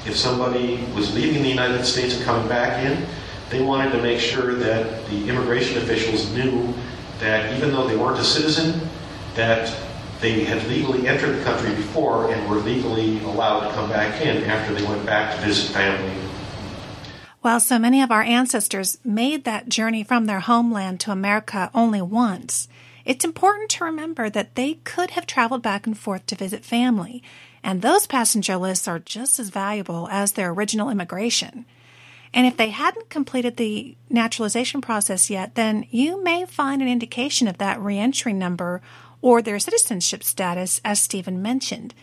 If 0.07 0.17
somebody 0.17 0.85
was 0.95 1.15
leaving 1.15 1.43
the 1.43 1.49
United 1.49 1.85
States 1.85 2.17
and 2.17 2.25
coming 2.25 2.49
back 2.49 2.85
in, 2.85 3.07
they 3.51 3.63
wanted 3.63 3.93
to 3.93 4.03
make 4.03 4.21
sure 4.21 4.55
that 4.55 5.07
the 5.11 5.29
immigration 5.29 5.79
officials 5.79 6.31
knew 6.33 6.73
that 7.21 7.57
even 7.57 7.73
though 7.73 7.87
they 7.87 7.97
weren't 7.97 8.19
a 8.19 8.25
citizen, 8.25 8.89
that 9.35 9.75
they 10.21 10.45
had 10.45 10.67
legally 10.69 11.09
entered 11.09 11.37
the 11.37 11.45
country 11.45 11.75
before 11.75 12.33
and 12.33 12.49
were 12.49 12.57
legally 12.57 13.21
allowed 13.25 13.69
to 13.69 13.75
come 13.75 13.89
back 13.91 14.21
in 14.21 14.45
after 14.45 14.75
they 14.75 14.85
went 14.85 15.05
back 15.05 15.35
to 15.35 15.43
visit 15.45 15.73
family. 15.73 16.15
While 17.41 17.61
so 17.61 17.79
many 17.79 18.01
of 18.01 18.11
our 18.11 18.23
ancestors 18.23 18.99
made 19.05 19.45
that 19.45 19.69
journey 19.69 20.03
from 20.03 20.25
their 20.25 20.41
homeland 20.41 21.01
to 21.01 21.13
America 21.13 21.71
only 21.75 22.01
once, 22.01 22.69
it's 23.05 23.25
important 23.25 23.71
to 23.71 23.85
remember 23.85 24.31
that 24.31 24.55
they 24.55 24.75
could 24.85 25.11
have 25.11 25.27
traveled 25.27 25.63
back 25.63 25.87
and 25.87 25.99
forth 25.99 26.27
to 26.27 26.35
visit 26.35 26.65
family 26.65 27.23
and 27.65 27.81
those 27.81 28.07
passenger 28.07 28.59
lists 28.59 28.87
are 28.87 28.99
just 28.99 29.41
as 29.41 29.49
valuable 29.49 30.07
as 30.11 30.33
their 30.33 30.51
original 30.51 30.91
immigration. 30.91 31.65
And 32.35 32.47
if 32.47 32.59
they 32.59 32.69
hadn't 32.69 33.09
completed 33.09 33.57
the 33.57 33.97
naturalization 34.11 34.83
process 34.83 35.31
yet, 35.31 35.55
then 35.55 35.87
you 35.91 36.23
may 36.23 36.45
find 36.45 36.83
an 36.83 36.89
indication 36.89 37.49
of 37.49 37.57
that 37.59 37.81
reentry 37.81 38.35
number 38.35 38.83
or 39.23 39.41
their 39.41 39.59
citizenship 39.59 40.23
status, 40.23 40.83
as 40.85 41.01
Stephen 41.01 41.41
mentioned. 41.41 41.95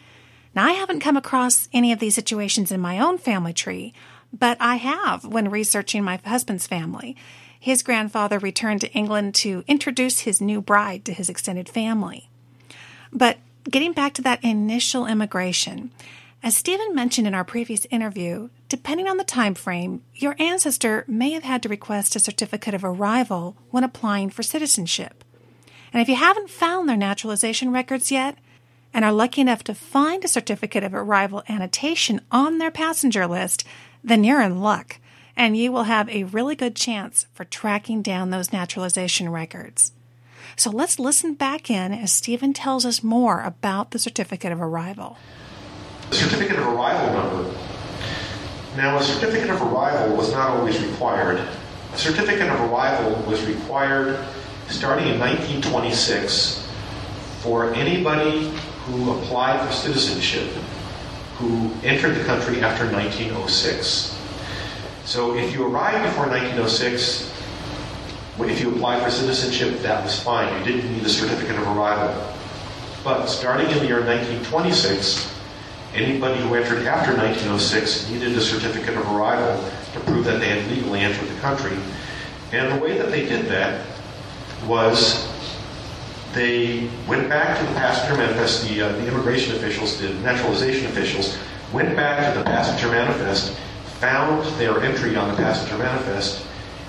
Now, 0.55 0.65
I 0.65 0.71
haven't 0.71 1.01
come 1.01 1.15
across 1.15 1.69
any 1.71 1.91
of 1.91 1.99
these 1.99 2.15
situations 2.15 2.71
in 2.71 2.81
my 2.81 2.97
own 2.97 3.19
family 3.19 3.53
tree, 3.53 3.93
but 4.33 4.57
I 4.59 4.77
have 4.77 5.25
when 5.25 5.51
researching 5.51 6.03
my 6.03 6.19
husband's 6.25 6.65
family. 6.65 7.15
His 7.61 7.83
grandfather 7.83 8.39
returned 8.39 8.81
to 8.81 8.91
England 8.91 9.35
to 9.35 9.63
introduce 9.67 10.21
his 10.21 10.41
new 10.41 10.61
bride 10.61 11.05
to 11.05 11.13
his 11.13 11.29
extended 11.29 11.69
family. 11.69 12.27
But 13.13 13.37
getting 13.69 13.93
back 13.93 14.15
to 14.15 14.23
that 14.23 14.43
initial 14.43 15.05
immigration, 15.05 15.91
as 16.41 16.57
Stephen 16.57 16.95
mentioned 16.95 17.27
in 17.27 17.35
our 17.35 17.43
previous 17.43 17.85
interview, 17.91 18.49
depending 18.67 19.07
on 19.07 19.17
the 19.17 19.23
time 19.23 19.53
frame, 19.53 20.01
your 20.15 20.35
ancestor 20.39 21.05
may 21.07 21.33
have 21.33 21.43
had 21.43 21.61
to 21.61 21.69
request 21.69 22.15
a 22.15 22.19
certificate 22.19 22.73
of 22.73 22.83
arrival 22.83 23.55
when 23.69 23.83
applying 23.83 24.31
for 24.31 24.41
citizenship. 24.41 25.23
And 25.93 26.01
if 26.01 26.09
you 26.09 26.15
haven't 26.15 26.49
found 26.49 26.89
their 26.89 26.97
naturalization 26.97 27.71
records 27.71 28.11
yet, 28.11 28.39
and 28.91 29.05
are 29.05 29.13
lucky 29.13 29.39
enough 29.39 29.63
to 29.65 29.75
find 29.75 30.25
a 30.25 30.27
certificate 30.27 30.83
of 30.83 30.95
arrival 30.95 31.43
annotation 31.47 32.21
on 32.31 32.57
their 32.57 32.71
passenger 32.71 33.27
list, 33.27 33.67
then 34.03 34.23
you're 34.23 34.41
in 34.41 34.61
luck. 34.61 34.97
And 35.41 35.57
you 35.57 35.71
will 35.71 35.85
have 35.85 36.07
a 36.09 36.25
really 36.25 36.55
good 36.55 36.75
chance 36.75 37.25
for 37.33 37.45
tracking 37.45 38.03
down 38.03 38.29
those 38.29 38.53
naturalization 38.53 39.27
records. 39.27 39.91
So 40.55 40.69
let's 40.69 40.99
listen 40.99 41.33
back 41.33 41.67
in 41.67 41.91
as 41.91 42.11
Stephen 42.11 42.53
tells 42.53 42.85
us 42.85 43.01
more 43.01 43.41
about 43.41 43.89
the 43.89 43.97
certificate 43.97 44.51
of 44.51 44.61
arrival. 44.61 45.17
The 46.11 46.17
certificate 46.17 46.59
of 46.59 46.67
arrival 46.67 47.13
number. 47.13 47.57
Now, 48.77 48.99
a 48.99 49.03
certificate 49.03 49.49
of 49.49 49.59
arrival 49.63 50.15
was 50.15 50.31
not 50.31 50.51
always 50.51 50.79
required. 50.79 51.39
A 51.91 51.97
certificate 51.97 52.47
of 52.47 52.71
arrival 52.71 53.23
was 53.27 53.43
required 53.47 54.23
starting 54.69 55.07
in 55.07 55.19
1926 55.19 56.69
for 57.39 57.73
anybody 57.73 58.55
who 58.85 59.17
applied 59.17 59.65
for 59.65 59.73
citizenship 59.73 60.49
who 61.39 61.71
entered 61.83 62.13
the 62.13 62.23
country 62.25 62.61
after 62.61 62.85
1906. 62.91 64.20
So 65.11 65.35
if 65.35 65.53
you 65.53 65.67
arrived 65.67 66.05
before 66.05 66.27
1906, 66.27 67.29
if 68.39 68.61
you 68.61 68.73
applied 68.73 69.03
for 69.03 69.11
citizenship, 69.11 69.81
that 69.81 70.05
was 70.05 70.17
fine. 70.17 70.57
You 70.57 70.63
didn't 70.63 70.89
need 70.89 71.03
a 71.03 71.09
certificate 71.09 71.57
of 71.57 71.67
arrival. 71.67 72.33
But 73.03 73.25
starting 73.25 73.69
in 73.71 73.79
the 73.79 73.87
year 73.87 74.05
1926, 74.05 75.29
anybody 75.93 76.39
who 76.39 76.55
entered 76.55 76.87
after 76.87 77.11
1906 77.11 78.09
needed 78.09 78.37
a 78.37 78.39
certificate 78.39 78.95
of 78.95 79.05
arrival 79.11 79.61
to 79.91 79.99
prove 79.99 80.23
that 80.23 80.39
they 80.39 80.47
had 80.47 80.71
legally 80.71 81.01
entered 81.01 81.27
the 81.27 81.39
country. 81.41 81.75
And 82.53 82.71
the 82.71 82.81
way 82.81 82.97
that 82.97 83.11
they 83.11 83.25
did 83.25 83.47
that 83.47 83.85
was 84.65 85.29
they 86.31 86.89
went 87.05 87.27
back 87.27 87.59
to 87.59 87.65
the 87.65 87.73
passenger 87.73 88.15
manifest, 88.15 88.65
the, 88.65 88.83
uh, 88.83 88.91
the 88.93 89.07
immigration 89.09 89.57
officials, 89.57 89.99
the 89.99 90.13
naturalization 90.21 90.85
officials, 90.85 91.37
went 91.73 91.97
back 91.97 92.31
to 92.31 92.39
the 92.39 92.45
passenger 92.45 92.87
manifest, 92.87 93.57
found 94.01 94.43
their 94.57 94.81
entry 94.81 95.15
on 95.15 95.29
the 95.29 95.35
passenger 95.35 95.77
manifest, 95.77 96.43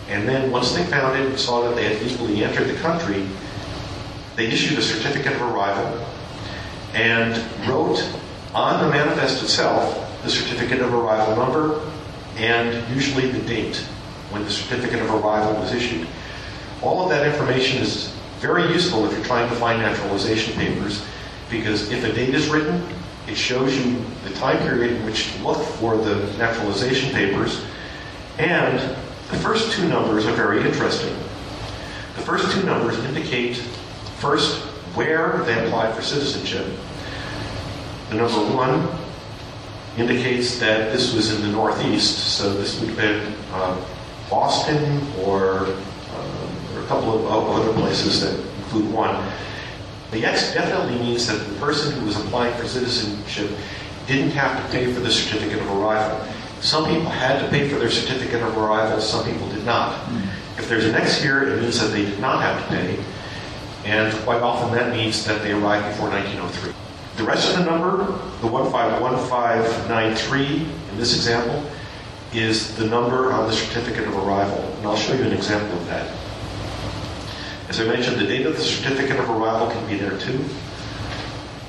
and 0.09 0.27
then 0.27 0.51
once 0.51 0.73
they 0.73 0.83
found 0.85 1.19
it 1.21 1.27
and 1.27 1.39
saw 1.39 1.69
that 1.69 1.77
they 1.77 1.85
had 1.85 2.03
legally 2.03 2.43
entered 2.43 2.67
the 2.67 2.81
country, 2.81 3.29
they 4.35 4.47
issued 4.47 4.79
a 4.79 4.83
certificate 4.83 5.35
of 5.35 5.43
arrival 5.43 6.07
and 6.95 7.37
wrote 7.69 8.03
on 8.55 8.83
the 8.83 8.91
manifest 8.91 9.43
itself 9.43 10.23
the 10.23 10.31
certificate 10.31 10.81
of 10.81 10.93
arrival 10.95 11.37
number 11.37 11.81
and 12.37 12.95
usually 12.95 13.31
the 13.31 13.41
date 13.47 13.77
when 14.31 14.43
the 14.45 14.51
certificate 14.51 15.01
of 15.01 15.11
arrival 15.11 15.53
was 15.61 15.75
issued. 15.75 16.07
All 16.81 17.03
of 17.03 17.11
that 17.11 17.27
information 17.27 17.83
is 17.83 18.11
very 18.39 18.67
useful 18.73 19.05
if 19.05 19.13
you're 19.13 19.25
trying 19.25 19.49
to 19.51 19.57
find 19.57 19.81
naturalization 19.81 20.55
papers 20.55 21.05
because 21.51 21.91
if 21.93 22.05
a 22.05 22.13
date 22.13 22.35
is 22.35 22.49
written, 22.49 22.83
it 23.33 23.39
shows 23.39 23.75
you 23.75 23.97
the 24.25 24.35
time 24.35 24.59
period 24.59 24.93
in 24.93 25.07
which 25.07 25.33
to 25.33 25.43
look 25.43 25.63
for 25.77 25.97
the 25.97 26.15
naturalization 26.37 27.11
papers 27.15 27.65
and 28.39 28.79
the 29.31 29.39
first 29.39 29.73
two 29.73 29.89
numbers 29.89 30.27
are 30.27 30.35
very 30.35 30.63
interesting. 30.63 31.15
The 32.17 32.21
first 32.21 32.53
two 32.53 32.63
numbers 32.65 32.99
indicate 32.99 33.57
first 34.19 34.61
where 34.95 35.43
they 35.45 35.65
applied 35.65 35.95
for 35.95 36.03
citizenship. 36.03 36.67
The 38.11 38.17
number 38.17 38.55
one 38.55 38.87
indicates 39.97 40.59
that 40.61 40.93
this 40.93 41.15
was 41.15 41.35
in 41.35 41.41
the 41.41 41.49
Northeast, 41.49 42.37
so 42.37 42.53
this 42.53 42.79
would 42.81 42.91
have 42.91 42.99
been 42.99 43.35
uh, 43.53 43.83
Boston 44.29 45.01
or, 45.25 45.61
uh, 45.61 46.75
or 46.75 46.83
a 46.83 46.87
couple 46.87 47.27
of 47.27 47.49
other 47.49 47.73
places 47.81 48.21
that 48.21 48.39
include 48.59 48.93
one. 48.93 49.15
The 50.13 50.25
X 50.27 50.53
definitely 50.53 50.99
means 50.99 51.27
that 51.27 51.39
the 51.39 51.55
person 51.55 51.99
who 51.99 52.05
was 52.05 52.17
applying 52.17 52.55
for 52.61 52.69
citizenship 52.69 53.51
didn't 54.07 54.33
have 54.33 54.63
to 54.63 54.69
pay 54.71 54.93
for 54.93 55.01
the 55.01 55.11
certificate 55.11 55.61
of 55.61 55.71
arrival. 55.71 56.21
Some 56.61 56.85
people 56.85 57.09
had 57.09 57.41
to 57.41 57.49
pay 57.49 57.67
for 57.69 57.79
their 57.79 57.91
certificate 57.91 58.43
of 58.43 58.55
arrival, 58.57 59.01
some 59.01 59.25
people 59.25 59.49
did 59.49 59.65
not. 59.65 59.97
Hmm. 60.05 60.29
If 60.61 60.69
there's 60.69 60.85
an 60.85 60.95
X 60.95 61.21
here, 61.21 61.43
it 61.49 61.63
means 61.63 61.81
that 61.81 61.89
they 61.89 62.05
did 62.05 62.21
not 62.21 62.43
have 62.43 62.63
to 62.63 62.69
pay, 62.69 62.99
and 63.87 64.13
quite 64.25 64.43
often 64.43 64.71
that 64.75 64.93
means 64.93 65.25
that 65.25 65.41
they 65.43 65.53
arrived 65.53 65.89
before 65.89 66.11
1903. 66.11 66.75
The 67.17 67.25
rest 67.25 67.49
of 67.51 67.57
the 67.59 67.65
number, 67.71 68.05
the 68.43 68.49
151593 68.49 70.69
in 70.93 70.99
this 70.99 71.15
example, 71.15 71.65
is 72.35 72.77
the 72.77 72.87
number 72.87 73.33
on 73.33 73.49
the 73.49 73.55
certificate 73.55 74.07
of 74.07 74.15
arrival, 74.17 74.59
and 74.59 74.87
I'll 74.87 74.97
show 74.97 75.15
you 75.15 75.25
an 75.25 75.33
example 75.33 75.75
of 75.79 75.87
that. 75.87 76.07
As 77.73 77.81
I 77.81 77.85
mentioned, 77.85 78.21
the 78.21 78.27
date 78.27 78.45
of 78.45 78.55
the 78.55 78.63
certificate 78.63 79.19
of 79.19 79.31
arrival 79.31 79.71
can 79.71 79.89
be 79.89 79.97
there 79.97 80.19
too. 80.19 80.45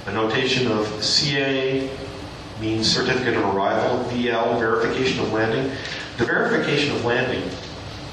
A 0.06 0.12
notation 0.12 0.70
of 0.70 0.86
CA 1.02 1.90
means 2.60 2.94
certificate 2.94 3.38
of 3.38 3.56
arrival, 3.56 4.04
VL, 4.10 4.60
verification 4.60 5.22
of 5.22 5.32
landing. 5.32 5.72
The 6.18 6.26
verification 6.26 6.94
of 6.94 7.06
landing 7.06 7.50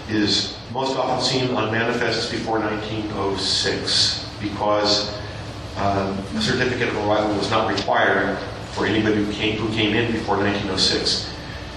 is 0.09 0.57
most 0.73 0.97
often 0.97 1.21
seen 1.21 1.51
on 1.57 1.73
manifests 1.73 2.31
before 2.31 2.61
1906 2.61 4.25
because 4.41 5.13
um, 5.79 6.17
a 6.37 6.41
certificate 6.41 6.91
of 6.91 6.97
arrival 6.99 7.35
was 7.35 7.51
not 7.51 7.77
required 7.77 8.39
for 8.71 8.87
anybody 8.87 9.17
who 9.17 9.33
came, 9.33 9.59
who 9.59 9.69
came 9.75 9.97
in 9.97 10.13
before 10.13 10.37
1906. 10.37 11.29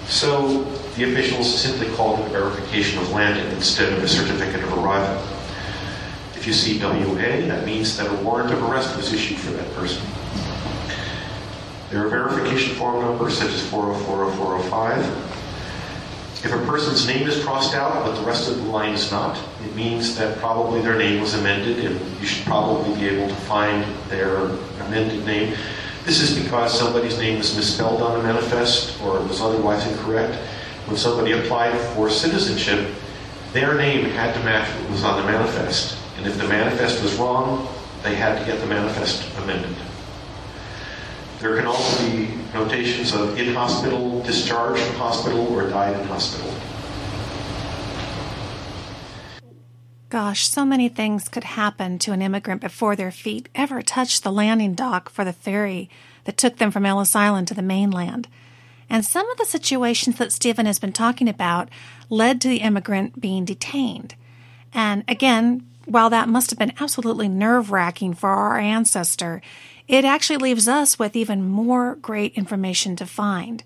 So 0.06 0.64
the 0.96 1.12
officials 1.12 1.60
simply 1.60 1.90
called 1.96 2.20
it 2.20 2.28
a 2.28 2.30
verification 2.30 3.00
of 3.00 3.10
landing 3.10 3.52
instead 3.56 3.92
of 3.94 4.04
a 4.04 4.08
certificate 4.08 4.62
of 4.62 4.78
arrival. 4.78 5.33
If 6.44 6.48
you 6.48 6.54
see 6.56 6.78
WA, 6.78 7.48
that 7.48 7.66
means 7.66 7.96
that 7.96 8.06
a 8.06 8.14
warrant 8.16 8.52
of 8.52 8.62
arrest 8.64 8.98
was 8.98 9.14
issued 9.14 9.38
for 9.38 9.52
that 9.52 9.74
person. 9.76 10.06
There 11.90 12.06
are 12.06 12.10
verification 12.10 12.76
form 12.76 13.00
numbers 13.00 13.38
such 13.38 13.54
as 13.54 13.66
404 13.70 14.26
or 14.26 14.32
405. 14.34 15.06
If 16.44 16.52
a 16.52 16.58
person's 16.66 17.08
name 17.08 17.30
is 17.30 17.42
crossed 17.46 17.76
out 17.76 18.04
but 18.04 18.20
the 18.20 18.28
rest 18.28 18.52
of 18.52 18.58
the 18.58 18.64
line 18.64 18.94
is 18.94 19.10
not, 19.10 19.42
it 19.64 19.74
means 19.74 20.18
that 20.18 20.38
probably 20.40 20.82
their 20.82 20.98
name 20.98 21.22
was 21.22 21.34
amended 21.34 21.80
and 21.80 21.98
you 22.20 22.28
should 22.28 22.46
probably 22.46 22.94
be 23.00 23.08
able 23.08 23.30
to 23.30 23.42
find 23.44 23.86
their 24.10 24.36
amended 24.86 25.26
name. 25.26 25.56
This 26.04 26.20
is 26.20 26.44
because 26.44 26.78
somebody's 26.78 27.18
name 27.18 27.38
was 27.38 27.56
misspelled 27.56 28.02
on 28.02 28.18
the 28.18 28.24
manifest 28.24 29.02
or 29.02 29.22
was 29.22 29.40
otherwise 29.40 29.88
incorrect. 29.88 30.36
When 30.88 30.98
somebody 30.98 31.32
applied 31.32 31.80
for 31.96 32.10
citizenship, 32.10 32.94
their 33.54 33.76
name 33.76 34.04
had 34.08 34.34
to 34.34 34.44
match 34.44 34.68
what 34.82 34.92
was 34.92 35.06
on 35.06 35.22
the 35.22 35.32
manifest. 35.32 36.03
And 36.24 36.32
if 36.32 36.38
the 36.38 36.48
manifest 36.48 37.04
was 37.04 37.16
wrong, 37.16 37.68
they 38.02 38.16
had 38.16 38.40
to 38.40 38.46
get 38.46 38.62
the 38.62 38.66
manifest 38.66 39.30
amended. 39.40 39.76
There 41.40 41.58
can 41.58 41.68
also 41.68 42.10
be 42.10 42.30
notations 42.54 43.14
of 43.14 43.38
in 43.38 43.54
hospital, 43.54 44.24
discharged 44.24 44.82
from 44.82 44.96
hospital, 44.96 45.54
or 45.54 45.70
died 45.70 46.00
in 46.00 46.08
hospital. 46.08 46.50
Gosh, 50.08 50.48
so 50.48 50.64
many 50.64 50.88
things 50.88 51.28
could 51.28 51.44
happen 51.44 52.00
to 52.00 52.14
an 52.14 52.22
immigrant 52.22 52.62
before 52.62 52.96
their 52.96 53.12
feet 53.12 53.50
ever 53.54 53.82
touched 53.82 54.24
the 54.24 54.32
landing 54.32 54.76
dock 54.76 55.10
for 55.10 55.26
the 55.26 55.34
ferry 55.34 55.90
that 56.24 56.38
took 56.38 56.56
them 56.56 56.72
from 56.72 56.86
Ellis 56.86 57.18
Island 57.18 57.50
to 57.50 57.54
the 57.54 57.62
mainland. 57.62 58.30
And 58.90 59.04
some 59.04 59.30
of 59.30 59.38
the 59.38 59.44
situations 59.44 60.20
that 60.20 60.32
Stephen 60.32 60.68
has 60.68 60.80
been 60.80 60.94
talking 60.94 61.28
about 61.28 61.68
led 62.10 62.40
to 62.40 62.48
the 62.48 62.62
immigrant 62.62 63.20
being 63.20 63.44
detained. 63.44 64.16
And 64.74 65.04
again, 65.10 65.68
while 65.86 66.10
that 66.10 66.30
must 66.30 66.50
have 66.50 66.60
been 66.60 66.74
absolutely 66.80 67.28
nerve 67.28 67.72
wracking 67.72 68.14
for 68.14 68.30
our 68.30 68.58
ancestor, 68.58 69.42
it 69.88 70.06
actually 70.06 70.38
leaves 70.38 70.68
us 70.68 70.98
with 70.98 71.16
even 71.16 71.48
more 71.48 71.96
great 71.96 72.34
information 72.36 72.96
to 72.96 73.06
find. 73.06 73.64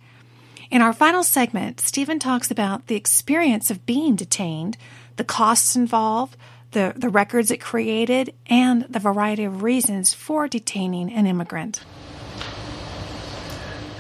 In 0.70 0.82
our 0.82 0.94
final 0.94 1.24
segment, 1.24 1.80
Stephen 1.80 2.20
talks 2.20 2.52
about 2.52 2.88
the 2.88 2.96
experience 2.96 3.72
of 3.72 3.86
being 3.86 4.16
detained, 4.16 4.78
the 5.16 5.24
costs 5.24 5.76
involved, 5.76 6.36
the, 6.72 6.94
the 6.96 7.10
records 7.10 7.52
it 7.52 7.62
created, 7.62 8.34
and 8.48 8.84
the 8.90 9.00
variety 9.00 9.46
of 9.46 9.64
reasons 9.64 10.14
for 10.14 10.48
detaining 10.48 11.12
an 11.14 11.26
immigrant. 11.26 11.84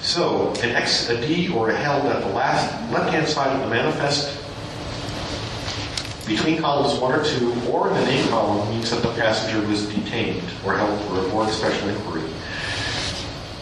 So, 0.01 0.53
an 0.61 0.71
X, 0.71 1.09
a 1.09 1.19
D, 1.19 1.49
or 1.49 1.69
a 1.69 1.77
held 1.77 2.05
at 2.05 2.21
the 2.21 2.29
last 2.29 2.91
left-hand 2.91 3.27
side 3.27 3.55
of 3.55 3.61
the 3.61 3.67
manifest 3.67 4.46
between 6.27 6.61
columns 6.61 6.99
one 6.99 7.17
or 7.17 7.23
two, 7.23 7.53
or 7.69 7.87
in 7.87 7.93
the 7.95 8.05
name 8.05 8.27
column 8.29 8.69
means 8.69 8.91
that 8.91 9.01
the 9.01 9.11
passenger 9.13 9.65
was 9.67 9.87
detained 9.87 10.43
or 10.65 10.75
held 10.75 10.99
for 11.05 11.25
a 11.25 11.29
board 11.29 11.49
special 11.49 11.87
inquiry. 11.87 12.23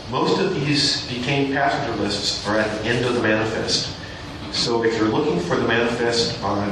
Most 0.09 0.39
of 0.39 0.53
these 0.55 1.07
detained 1.07 1.53
passenger 1.53 1.95
lists 2.01 2.47
are 2.47 2.57
at 2.57 2.81
the 2.81 2.89
end 2.89 3.05
of 3.05 3.13
the 3.13 3.21
manifest. 3.21 3.95
So 4.51 4.83
if 4.83 4.97
you're 4.97 5.09
looking 5.09 5.39
for 5.39 5.55
the 5.55 5.67
manifest 5.67 6.41
on, 6.41 6.69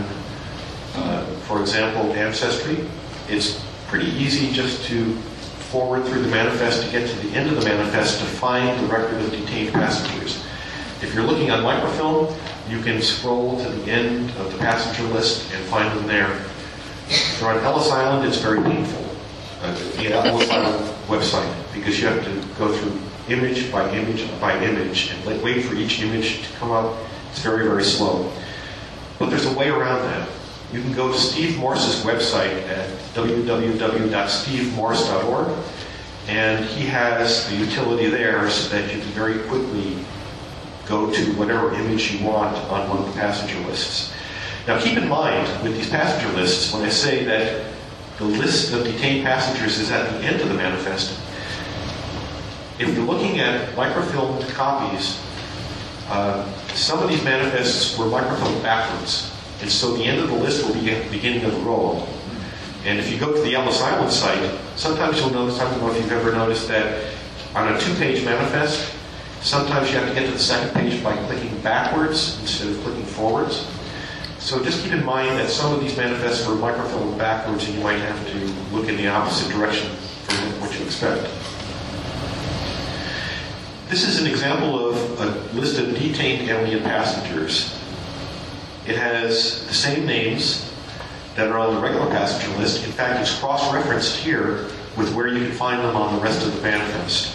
uh, 0.96 1.26
for 1.48 1.62
example, 1.62 2.12
Ancestry, 2.14 2.88
it's 3.30 3.64
pretty 3.88 4.12
easy 4.12 4.52
just 4.52 4.86
to 4.86 5.16
forward 5.74 6.06
through 6.06 6.22
the 6.22 6.30
manifest 6.30 6.84
to 6.84 6.92
get 6.92 7.10
to 7.10 7.28
the 7.28 7.36
end 7.36 7.50
of 7.50 7.56
the 7.56 7.68
manifest 7.68 8.20
to 8.20 8.26
find 8.26 8.80
the 8.80 8.88
record 8.92 9.20
of 9.22 9.32
detained 9.32 9.74
passengers. 9.74 10.44
If 11.02 11.14
you're 11.14 11.26
looking 11.26 11.50
on 11.50 11.64
microfilm, 11.64 12.28
you 12.70 12.82
can 12.82 13.02
scroll 13.02 13.62
to 13.64 13.70
the 13.70 13.92
end 13.92 14.30
of 14.32 14.52
the 14.52 14.58
passenger 14.58 15.04
list 15.14 15.54
and 15.54 15.64
find 15.66 15.98
them 15.98 16.08
there. 16.08 16.32
If 17.08 17.40
you're 17.40 17.52
on 17.52 17.64
Ellis 17.64 17.92
Island, 17.92 18.28
it's 18.28 18.38
very 18.38 18.62
painful. 18.62 19.04
Uh, 19.62 19.74
the 19.98 20.14
Ellis 20.14 20.50
Island 20.50 20.84
website 21.08 21.54
because 21.74 22.00
you 22.00 22.08
have 22.08 22.24
to 22.24 22.32
go 22.58 22.72
through 22.72 22.98
image 23.30 23.72
by 23.72 23.90
image 23.94 24.28
by 24.40 24.58
image 24.64 25.12
and 25.12 25.44
wait 25.44 25.64
for 25.64 25.76
each 25.76 26.02
image 26.02 26.48
to 26.48 26.54
come 26.58 26.72
up. 26.72 26.96
It's 27.32 27.42
very, 27.42 27.66
very 27.66 27.84
slow. 27.84 28.32
But 29.20 29.30
there's 29.30 29.46
a 29.46 29.54
way 29.54 29.70
around 29.70 30.02
that. 30.04 30.28
You 30.72 30.82
can 30.82 30.94
go 30.94 31.12
to 31.12 31.18
Steve 31.18 31.60
Morse's 31.60 32.04
website 32.04 32.68
at 32.68 32.90
www.stevemorse.org, 33.14 35.58
and 36.28 36.66
he 36.66 36.86
has 36.88 37.48
the 37.50 37.56
utility 37.56 38.08
there 38.08 38.50
so 38.50 38.70
that 38.70 38.92
you 38.94 39.00
can 39.00 39.10
very 39.12 39.38
quickly 39.48 39.98
go 40.88 41.12
to 41.12 41.34
whatever 41.34 41.74
image 41.74 42.12
you 42.14 42.26
want 42.26 42.56
on 42.70 42.90
one 42.90 43.00
of 43.00 43.06
the 43.06 43.20
passenger 43.20 43.60
lists. 43.68 44.14
Now 44.68 44.80
keep 44.80 44.98
in 44.98 45.08
mind 45.08 45.48
with 45.64 45.76
these 45.76 45.90
passenger 45.90 46.34
lists, 46.36 46.74
when 46.74 46.84
I 46.84 46.90
say 46.90 47.24
that 47.26 47.66
the 48.18 48.26
list 48.26 48.74
of 48.74 48.84
detained 48.84 49.26
passengers 49.26 49.80
is 49.80 49.92
at 49.92 50.10
the 50.12 50.26
end 50.26 50.42
of 50.42 50.48
the 50.48 50.54
manifest, 50.54 51.20
if 52.80 52.96
you're 52.96 53.06
looking 53.06 53.40
at 53.40 53.76
microfilmed 53.76 54.48
copies, 54.50 55.20
uh, 56.10 56.52
some 56.74 57.02
of 57.02 57.10
these 57.10 57.24
manifests 57.24 57.98
were 57.98 58.06
microfilmed 58.06 58.62
backwards. 58.62 59.32
And 59.62 59.72
so 59.72 59.94
the 59.96 60.04
end 60.04 60.20
of 60.20 60.30
the 60.30 60.36
list 60.36 60.66
will 60.66 60.74
be 60.74 60.92
at 60.92 61.04
the 61.06 61.10
beginning 61.10 61.46
of 61.46 61.54
the 61.54 61.60
roll. 61.62 62.08
And 62.86 63.00
if 63.00 63.10
you 63.12 63.18
go 63.18 63.32
to 63.32 63.42
the 63.42 63.56
Ellis 63.56 63.82
Island 63.82 64.12
site, 64.12 64.60
sometimes 64.76 65.20
you'll 65.20 65.30
notice, 65.30 65.60
I 65.60 65.70
don't 65.70 65.80
know 65.80 65.92
if 65.92 65.98
you've 65.98 66.12
ever 66.12 66.34
noticed 66.34 66.68
that 66.68 67.14
on 67.56 67.74
a 67.74 67.80
two-page 67.80 68.26
manifest, 68.26 68.94
sometimes 69.44 69.92
you 69.92 69.98
have 69.98 70.08
to 70.08 70.16
get 70.16 70.26
to 70.26 70.32
the 70.32 70.40
second 70.40 70.74
page 70.74 71.04
by 71.04 71.16
clicking 71.28 71.60
backwards 71.62 72.40
instead 72.40 72.70
of 72.70 72.82
clicking 72.82 73.06
forwards. 73.06 73.68
So 74.40 74.64
just 74.64 74.84
keep 74.84 74.94
in 74.94 75.06
mind 75.06 75.38
that 75.40 75.50
some 75.50 75.74
of 75.74 75.82
these 75.82 75.96
manifests 75.96 76.48
were 76.48 76.56
microfilmed 76.56 77.18
backwards 77.18 77.66
and 77.68 77.76
you 77.76 77.84
might 77.84 78.00
have 78.00 78.28
to 78.28 78.38
look 78.76 78.88
in 78.88 78.98
the 78.98 79.08
opposite 79.08 79.52
direction 79.52 79.90
from 80.24 80.62
what 80.62 80.78
you 80.78 80.86
expect. 80.86 81.30
This 83.90 84.08
is 84.08 84.20
an 84.20 84.28
example 84.28 84.90
of 84.90 85.20
a 85.20 85.56
list 85.56 85.78
of 85.80 85.90
detained 85.90 86.50
alien 86.50 86.82
passengers. 86.84 87.80
It 88.88 88.98
has 88.98 89.68
the 89.68 89.74
same 89.74 90.06
names 90.06 90.74
that 91.36 91.48
are 91.48 91.58
on 91.58 91.76
the 91.76 91.82
regular 91.82 92.08
passenger 92.08 92.58
list. 92.58 92.86
In 92.86 92.92
fact, 92.92 93.20
it's 93.22 93.40
cross-referenced 93.40 94.18
here 94.18 94.70
with 94.98 95.14
where 95.14 95.28
you 95.28 95.46
can 95.46 95.56
find 95.56 95.82
them 95.82 95.96
on 95.96 96.16
the 96.16 96.22
rest 96.22 96.46
of 96.46 96.56
the 96.56 96.62
manifest. 96.62 97.33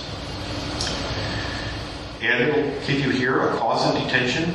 And 2.20 2.42
it'll 2.42 2.86
give 2.86 3.00
you 3.00 3.10
here 3.10 3.48
a 3.48 3.56
cause 3.56 3.86
of 3.86 4.02
detention. 4.02 4.54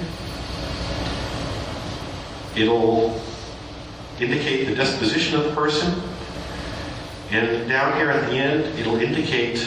It'll 2.56 3.22
indicate 4.20 4.66
the 4.66 4.76
disposition 4.76 5.40
of 5.40 5.46
the 5.46 5.54
person. 5.54 6.02
And 7.32 7.68
down 7.70 7.98
here 7.98 8.12
at 8.12 8.30
the 8.30 8.36
end, 8.36 8.78
it'll 8.78 9.00
indicate 9.00 9.66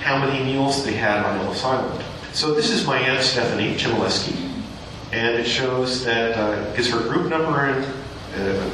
how 0.00 0.18
many 0.18 0.44
meals 0.44 0.84
they 0.84 0.92
had 0.92 1.24
on 1.24 1.40
Ellis 1.40 1.64
Island. 1.64 2.04
So 2.32 2.54
this 2.54 2.70
is 2.70 2.86
my 2.86 2.98
Aunt 2.98 3.24
Stephanie 3.24 3.74
Chmielewski, 3.74 4.62
and 5.12 5.36
it 5.36 5.46
shows 5.46 6.04
that 6.04 6.36
uh, 6.36 6.74
gives 6.76 6.90
her 6.90 7.00
group 7.00 7.28
number 7.28 7.66
and 7.66 7.84
uh, 8.36 8.70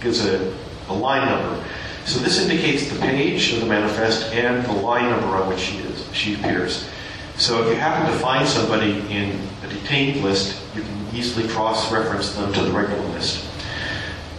gives 0.00 0.24
a, 0.24 0.54
a 0.88 0.94
line 0.94 1.28
number. 1.28 1.62
So 2.06 2.20
this 2.20 2.40
indicates 2.40 2.88
the 2.88 2.98
page 3.00 3.52
of 3.52 3.60
the 3.60 3.66
manifest 3.66 4.32
and 4.32 4.64
the 4.64 4.72
line 4.72 5.10
number 5.10 5.26
on 5.26 5.48
which 5.48 5.58
she 5.58 5.78
is 5.78 6.06
she 6.14 6.34
appears. 6.34 6.88
So 7.38 7.62
if 7.62 7.68
you 7.68 7.74
happen 7.74 8.10
to 8.10 8.18
find 8.18 8.48
somebody 8.48 8.92
in 9.10 9.38
a 9.62 9.68
detained 9.68 10.22
list, 10.24 10.58
you 10.74 10.82
can 10.82 11.06
easily 11.14 11.46
cross-reference 11.48 12.34
them 12.34 12.52
to 12.54 12.62
the 12.62 12.70
regular 12.70 13.06
list. 13.10 13.46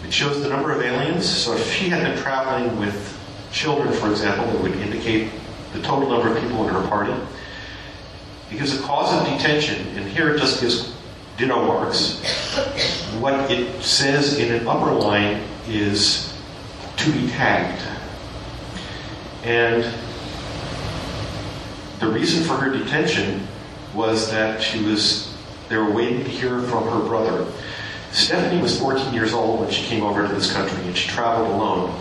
It 0.04 0.12
shows 0.12 0.42
the 0.42 0.50
number 0.50 0.72
of 0.72 0.82
aliens. 0.82 1.28
So 1.30 1.54
if 1.54 1.72
she 1.72 1.90
had 1.90 2.04
been 2.04 2.18
traveling 2.18 2.80
with 2.80 3.14
children, 3.52 3.94
for 3.94 4.10
example, 4.10 4.50
it 4.56 4.62
would 4.62 4.76
indicate 4.82 5.32
the 5.74 5.82
total 5.82 6.10
number 6.10 6.36
of 6.36 6.42
people 6.42 6.68
in 6.68 6.74
her 6.74 6.88
party. 6.88 7.14
It 8.52 8.58
gives 8.58 8.80
a 8.80 8.82
cause 8.82 9.14
of 9.14 9.28
detention, 9.32 9.86
and 9.98 10.08
here 10.08 10.34
it 10.34 10.40
just 10.40 10.62
gives 10.62 10.94
ditto 11.38 11.66
marks. 11.68 12.24
What 13.20 13.52
it 13.52 13.84
says 13.84 14.40
in 14.40 14.52
an 14.54 14.68
upper 14.68 14.92
line 14.92 15.44
is 15.68 16.34
to 16.98 17.12
be 17.12 17.28
tagged. 17.28 17.84
And 19.44 19.86
the 22.00 22.08
reason 22.08 22.44
for 22.44 22.56
her 22.56 22.72
detention 22.72 23.48
was 23.94 24.30
that 24.32 24.62
she 24.62 24.84
was 24.84 25.34
they 25.70 25.78
were 25.78 25.92
waiting 25.92 26.24
to 26.24 26.30
hear 26.30 26.62
from 26.62 26.88
her 26.88 27.00
brother. 27.08 27.46
Stephanie 28.12 28.62
was 28.62 28.80
14 28.80 29.14
years 29.14 29.34
old 29.34 29.60
when 29.60 29.70
she 29.70 29.84
came 29.84 30.04
over 30.04 30.26
to 30.26 30.34
this 30.34 30.52
country 30.52 30.82
and 30.84 30.96
she 30.96 31.10
traveled 31.10 31.50
alone. 31.50 31.94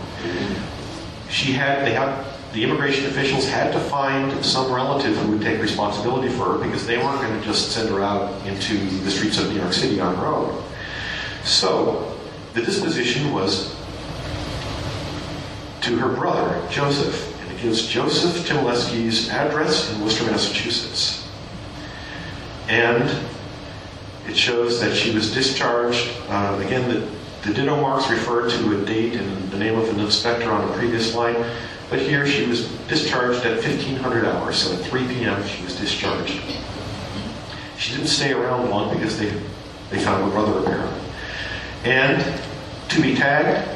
She 1.29 1.53
had 1.53 1.85
they 1.85 1.93
had 1.93 2.25
the 2.53 2.63
immigration 2.63 3.07
officials 3.07 3.47
had 3.49 3.73
to 3.73 3.81
find 3.81 4.45
some 4.45 4.73
relative 4.73 5.17
who 5.17 5.33
would 5.33 5.43
take 5.43 5.61
responsibility 5.61 6.29
for 6.29 6.53
her 6.53 6.65
because 6.65 6.87
they 6.87 6.97
weren't 6.97 7.21
going 7.21 7.39
to 7.39 7.45
just 7.45 7.73
send 7.73 7.89
her 7.91 8.03
out 8.03 8.47
into 8.47 8.79
the 9.01 9.11
streets 9.11 9.39
of 9.39 9.49
New 9.49 9.57
York 9.57 9.73
City 9.73 10.01
on 10.01 10.15
her 10.17 10.27
own. 10.27 10.63
So 11.45 12.19
the 12.55 12.63
disposition 12.63 13.33
was 13.33 13.75
to 15.83 15.99
her 15.99 16.09
brother, 16.09 16.67
Joseph, 16.71 17.36
gives 17.61 17.87
Joseph 17.87 18.47
Chmielewski's 18.47 19.29
address 19.31 19.93
in 19.93 20.03
Worcester, 20.03 20.25
Massachusetts. 20.27 21.29
And 22.69 23.11
it 24.27 24.37
shows 24.37 24.81
that 24.81 24.95
she 24.95 25.15
was 25.15 25.33
discharged. 25.33 26.09
Uh, 26.29 26.61
again, 26.65 26.89
the, 26.89 27.09
the 27.47 27.55
ditto 27.55 27.81
marks 27.81 28.11
refer 28.11 28.49
to 28.51 28.83
a 28.83 28.85
date 28.85 29.15
and 29.15 29.51
the 29.51 29.59
name 29.59 29.79
of 29.79 29.89
an 29.89 30.01
inspector 30.01 30.51
on 30.51 30.67
the 30.67 30.75
previous 30.75 31.15
line. 31.15 31.37
But 31.89 32.01
here 32.01 32.27
she 32.27 32.47
was 32.47 32.69
discharged 32.89 33.45
at 33.47 33.63
1500 33.63 34.25
hours, 34.25 34.57
so 34.57 34.75
at 34.75 34.81
3 34.81 35.07
p.m. 35.07 35.47
she 35.47 35.63
was 35.63 35.79
discharged. 35.79 36.41
She 37.79 37.93
didn't 37.93 38.09
stay 38.09 38.33
around 38.33 38.71
long 38.71 38.93
because 38.95 39.19
they, 39.19 39.33
they 39.91 40.01
found 40.01 40.25
her 40.25 40.31
brother 40.31 40.59
apparently. 40.59 41.01
And 41.85 42.41
to 42.89 43.03
be 43.03 43.15
tagged 43.15 43.76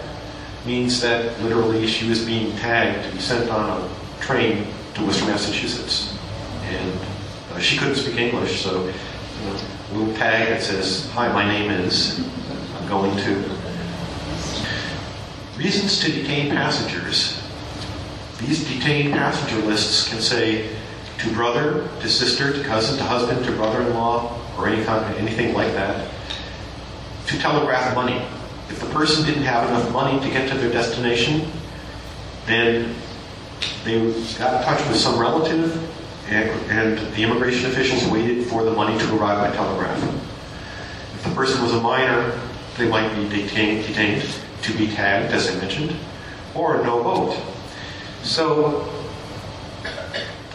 means 0.67 1.01
that 1.01 1.41
literally 1.43 1.87
she 1.87 2.09
was 2.09 2.25
being 2.25 2.57
tagged 2.57 3.07
to 3.07 3.13
be 3.13 3.21
sent 3.21 3.51
on 3.51 3.81
a 3.81 4.21
train 4.21 4.67
to 4.95 5.05
Worcester, 5.05 5.27
Massachusetts. 5.27 6.17
And 6.65 7.01
uh, 7.53 7.59
she 7.59 7.79
couldn't 7.79 7.97
speak 7.97 8.17
English, 8.17 8.61
so 8.61 8.85
you 8.85 9.47
know, 9.47 9.57
a 9.91 9.95
little 9.95 10.15
tag 10.15 10.49
that 10.49 10.63
says, 10.63 11.11
Hi, 11.13 11.33
my 11.33 11.47
name 11.47 11.71
is, 11.71 12.21
I'm 12.77 12.89
going 12.89 13.17
to. 13.19 13.57
Reasons 15.57 16.01
to 16.01 16.13
detain 16.13 16.51
passengers. 16.51 17.43
These 18.39 18.67
detained 18.67 19.13
passenger 19.13 19.67
lists 19.67 20.09
can 20.09 20.21
say 20.21 20.71
to 21.19 21.33
brother, 21.35 21.89
to 22.01 22.09
sister, 22.09 22.53
to 22.53 22.65
cousin, 22.65 22.97
to 22.97 23.05
husband, 23.05 23.45
to 23.45 23.53
brother-in-law, 23.53 24.39
or 24.57 24.69
any 24.69 24.83
kind, 24.85 25.15
anything 25.17 25.55
like 25.55 25.73
that. 25.75 26.11
To 27.27 27.39
telegraph 27.39 27.95
money. 27.95 28.23
If 28.71 28.79
the 28.81 28.87
person 28.87 29.27
didn't 29.27 29.43
have 29.43 29.69
enough 29.69 29.93
money 29.93 30.21
to 30.21 30.33
get 30.33 30.49
to 30.51 30.57
their 30.57 30.71
destination, 30.71 31.51
then 32.47 32.95
they 33.85 33.99
got 34.39 34.55
in 34.55 34.63
touch 34.63 34.87
with 34.89 34.97
some 34.97 35.19
relative, 35.19 35.77
and, 36.29 36.51
and 36.71 37.15
the 37.15 37.23
immigration 37.23 37.71
officials 37.71 38.05
waited 38.13 38.47
for 38.47 38.63
the 38.63 38.71
money 38.71 38.97
to 38.99 39.17
arrive 39.17 39.39
by 39.39 39.57
telegraph. 39.57 40.01
If 41.15 41.25
the 41.25 41.35
person 41.35 41.63
was 41.63 41.73
a 41.73 41.81
minor, 41.81 42.41
they 42.79 42.89
might 42.89 43.13
be 43.17 43.29
detained, 43.29 43.87
detained 43.87 44.25
to 44.63 44.79
be 44.79 44.87
tagged, 44.87 45.33
as 45.33 45.51
I 45.51 45.57
mentioned, 45.57 45.97
or 46.55 46.83
no 46.85 47.03
boat. 47.03 47.37
So, 48.23 48.89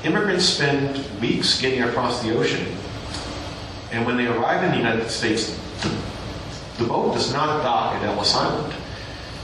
immigrants 0.03 0.45
spend 0.45 1.03
weeks 1.19 1.59
getting 1.59 1.83
across 1.83 2.23
the 2.23 2.37
ocean, 2.37 2.65
and 3.91 4.05
when 4.05 4.15
they 4.15 4.27
arrive 4.27 4.63
in 4.63 4.71
the 4.71 4.77
United 4.77 5.09
States, 5.09 5.59
the 6.77 6.85
boat 6.85 7.13
does 7.13 7.31
not 7.31 7.61
dock 7.61 7.95
at 7.95 8.03
Ellis 8.03 8.35
Island. 8.35 8.73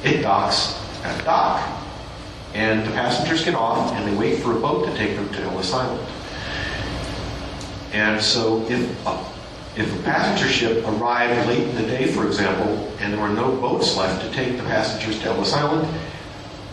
It 0.04 0.22
docks 0.22 0.78
at 1.04 1.22
a 1.22 1.24
dock. 1.24 1.80
And 2.54 2.86
the 2.86 2.91
passengers 2.91 3.46
get 3.46 3.56
off 3.56 3.94
and 3.94 4.08
they 4.08 4.15
wait 4.17 4.41
for 4.41 4.52
a 4.52 4.60
boat 4.60 4.86
to 4.86 4.96
take 4.98 5.15
them 5.15 5.30
to 5.30 5.41
Ellis 5.44 5.74
Island. 5.74 6.06
And 7.94 8.22
so 8.22 8.65
if 8.70 9.08
a, 9.08 9.26
if 9.78 10.00
a 10.00 10.04
passenger 10.04 10.52
ship 10.52 10.86
arrived 10.86 11.48
late 11.48 11.67
in 11.67 11.76
the 11.76 11.84
day, 11.84 12.08
for 12.08 12.26
example, 12.26 12.91
and 13.00 13.13
there 13.13 13.22
were 13.22 13.30
no 13.30 13.56
boats 13.56 13.96
left 13.96 14.26
to 14.26 14.32
take 14.32 14.58
the 14.58 14.63
passengers 14.63 15.20
to 15.22 15.28
Ellis 15.28 15.54
Island, 15.54 15.88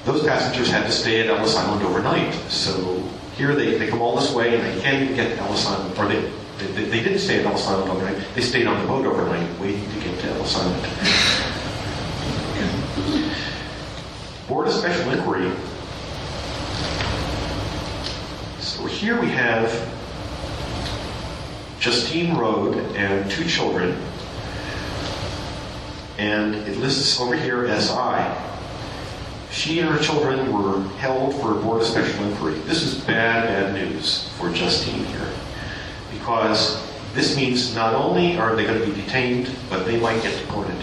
those 0.05 0.25
passengers 0.25 0.71
had 0.71 0.87
to 0.87 0.92
stay 0.92 1.21
at 1.21 1.27
Ellis 1.27 1.55
Island 1.57 1.83
overnight. 1.83 2.35
So 2.51 3.03
here 3.37 3.55
they, 3.55 3.79
they 3.79 3.87
come 3.87 4.01
all 4.01 4.16
this 4.16 4.33
way 4.33 4.57
and 4.57 4.64
they 4.64 4.81
can't 4.83 5.03
even 5.03 5.14
get 5.14 5.37
to 5.37 5.42
Ellis 5.42 5.66
Island, 5.66 5.97
or 5.97 6.09
they, 6.09 6.33
they, 6.59 6.85
they 6.85 7.03
didn't 7.03 7.21
stay 7.21 7.40
at 7.40 7.47
Ellis 7.47 7.66
Island 7.66 7.90
overnight. 7.90 8.27
They 8.35 8.40
stayed 8.40 8.66
on 8.66 8.81
the 8.81 8.87
boat 8.87 9.07
overnight 9.07 9.59
waiting 9.61 9.88
to 9.90 10.01
get 10.01 10.18
to 10.21 10.29
Ellis 10.31 10.57
Island. 10.57 10.83
Board 14.49 14.66
of 14.66 14.73
Special 14.73 15.11
Inquiry. 15.11 15.53
So 18.59 18.87
here 18.87 19.21
we 19.21 19.29
have 19.29 19.71
Justine 21.79 22.37
Road 22.37 22.77
and 22.97 23.31
two 23.31 23.44
children. 23.44 23.97
And 26.18 26.55
it 26.55 26.79
lists 26.79 27.21
over 27.21 27.37
here 27.37 27.66
as 27.66 27.90
I. 27.90 28.44
She 29.51 29.79
and 29.79 29.88
her 29.88 30.03
children 30.03 30.53
were 30.53 30.83
held 30.97 31.35
for 31.40 31.53
a 31.53 31.62
board 31.62 31.81
of 31.83 31.87
special 31.87 32.25
inquiry. 32.25 32.59
This 32.61 32.83
is 32.83 32.94
bad, 33.05 33.47
bad 33.47 33.75
news 33.75 34.29
for 34.38 34.51
Justine 34.51 35.05
here. 35.05 35.38
Because 36.29 36.85
This 37.14 37.35
means 37.37 37.75
not 37.75 37.95
only 37.95 38.37
are 38.37 38.55
they 38.55 38.64
going 38.64 38.79
to 38.79 38.87
be 38.87 38.93
detained, 39.01 39.51
but 39.71 39.87
they 39.87 39.99
might 39.99 40.23
get 40.23 40.38
deported. 40.38 40.77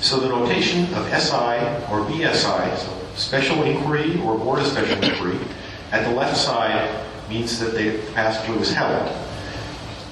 So 0.00 0.20
the 0.20 0.28
notation 0.28 0.84
of 0.94 1.06
SI 1.08 1.58
or 1.90 2.06
BSI, 2.06 2.76
so 2.78 2.96
special 3.16 3.64
inquiry 3.64 4.20
or 4.20 4.38
board 4.38 4.60
of 4.60 4.66
special 4.68 5.02
inquiry, 5.02 5.38
at 5.90 6.08
the 6.08 6.14
left 6.14 6.36
side 6.36 7.04
means 7.28 7.58
that 7.58 7.74
the 7.74 7.98
passenger 8.14 8.56
was 8.56 8.72
held. 8.72 9.12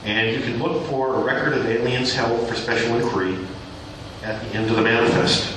And 0.05 0.37
you 0.37 0.43
can 0.43 0.61
look 0.61 0.85
for 0.87 1.15
a 1.15 1.25
record 1.25 1.53
of 1.53 1.65
aliens 1.67 2.13
held 2.13 2.49
for 2.49 2.57
special 2.57 2.97
inquiry 2.97 3.39
at 4.25 4.43
the 4.43 4.59
end 4.59 4.69
of 4.71 4.75
the 4.77 4.83
manifest. 4.83 5.57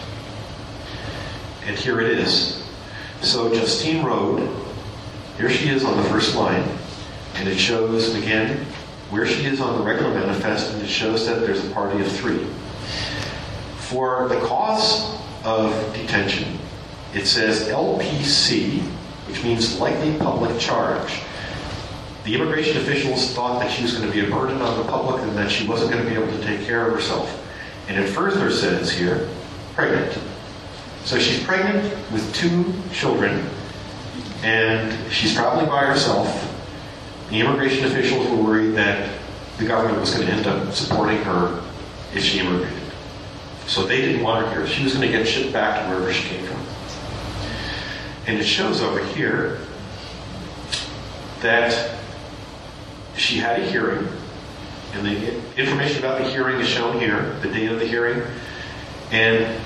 And 1.66 1.76
here 1.76 2.00
it 2.02 2.20
is. 2.20 2.64
So 3.22 3.52
Justine 3.52 4.06
Road, 4.06 4.48
here 5.38 5.50
she 5.50 5.70
is 5.70 5.84
on 5.84 5.98
the 5.98 6.04
first 6.10 6.36
line, 6.36 6.64
and 7.36 7.48
it 7.48 7.58
shows 7.58 8.16
again 8.16 8.66
where 9.10 9.26
she 9.26 9.46
is 9.46 9.60
on 9.60 9.78
the 9.78 9.86
regular 9.86 10.14
manifest, 10.14 10.74
and 10.74 10.82
it 10.82 10.88
shows 10.88 11.26
that 11.26 11.42
there's 11.42 11.66
a 11.66 11.70
party 11.72 12.02
of 12.02 12.12
three. 12.12 12.46
For 13.78 14.28
the 14.30 14.40
cause 14.42 15.20
of 15.44 15.74
detention, 15.94 16.58
it 17.14 17.26
says 17.26 17.68
LPC, 17.68 18.80
which 19.28 19.44
means 19.44 19.80
likely 19.80 20.18
public 20.18 20.58
charge. 20.60 21.22
The 22.24 22.36
immigration 22.36 22.78
officials 22.78 23.34
thought 23.34 23.60
that 23.60 23.72
she 23.72 23.84
was 23.84 23.98
going 23.98 24.08
to 24.08 24.14
be 24.14 24.26
a 24.26 24.30
burden 24.30 24.62
on 24.62 24.78
the 24.78 24.84
public 24.86 25.24
and 25.24 25.36
that 25.38 25.52
she 25.52 25.68
wasn't 25.68 25.92
going 25.92 26.04
to 26.04 26.10
be 26.10 26.16
able 26.16 26.32
to 26.32 26.44
take 26.44 26.66
care 26.66 26.88
of 26.88 26.94
herself. 26.94 27.38
And 27.88 28.02
it 28.02 28.08
further 28.08 28.52
says 28.52 28.92
here, 28.92 29.28
pregnant. 29.74 30.18
So 31.04 31.18
she's 31.18 31.44
pregnant 31.44 31.84
with 32.12 32.34
two 32.36 32.74
children, 32.94 33.50
and 34.44 35.12
she's 35.12 35.34
traveling 35.34 35.68
by 35.68 35.86
herself. 35.86 36.48
The 37.30 37.40
immigration 37.40 37.86
officials 37.86 38.28
were 38.30 38.44
worried 38.44 38.76
that 38.76 39.18
the 39.58 39.66
government 39.66 40.00
was 40.00 40.14
going 40.14 40.28
to 40.28 40.34
end 40.34 40.48
up 40.48 40.74
supporting 40.74 41.18
her 41.20 41.64
if 42.14 42.24
she 42.24 42.40
immigrated. 42.40 42.78
So 43.68 43.86
they 43.86 44.02
didn't 44.02 44.24
want 44.24 44.46
her 44.46 44.54
here. 44.54 44.68
She 44.68 44.84
was 44.84 44.94
going 44.94 45.10
to 45.10 45.18
get 45.18 45.28
shipped 45.28 45.54
back 45.54 45.82
to 45.82 45.90
wherever 45.90 46.12
she 46.12 46.28
came 46.28 46.46
from. 46.46 46.62
And 48.28 48.40
it 48.40 48.44
shows 48.44 48.82
over 48.82 49.04
here 49.14 49.60
that 51.42 51.98
she 53.16 53.38
had 53.38 53.60
a 53.60 53.66
hearing, 53.66 54.08
and 54.94 55.06
the 55.06 55.38
information 55.58 56.00
about 56.00 56.20
the 56.20 56.30
hearing 56.30 56.60
is 56.60 56.68
shown 56.68 57.00
here, 57.00 57.38
the 57.42 57.50
date 57.50 57.72
of 57.72 57.80
the 57.80 57.86
hearing, 57.86 58.22
and 59.12 59.60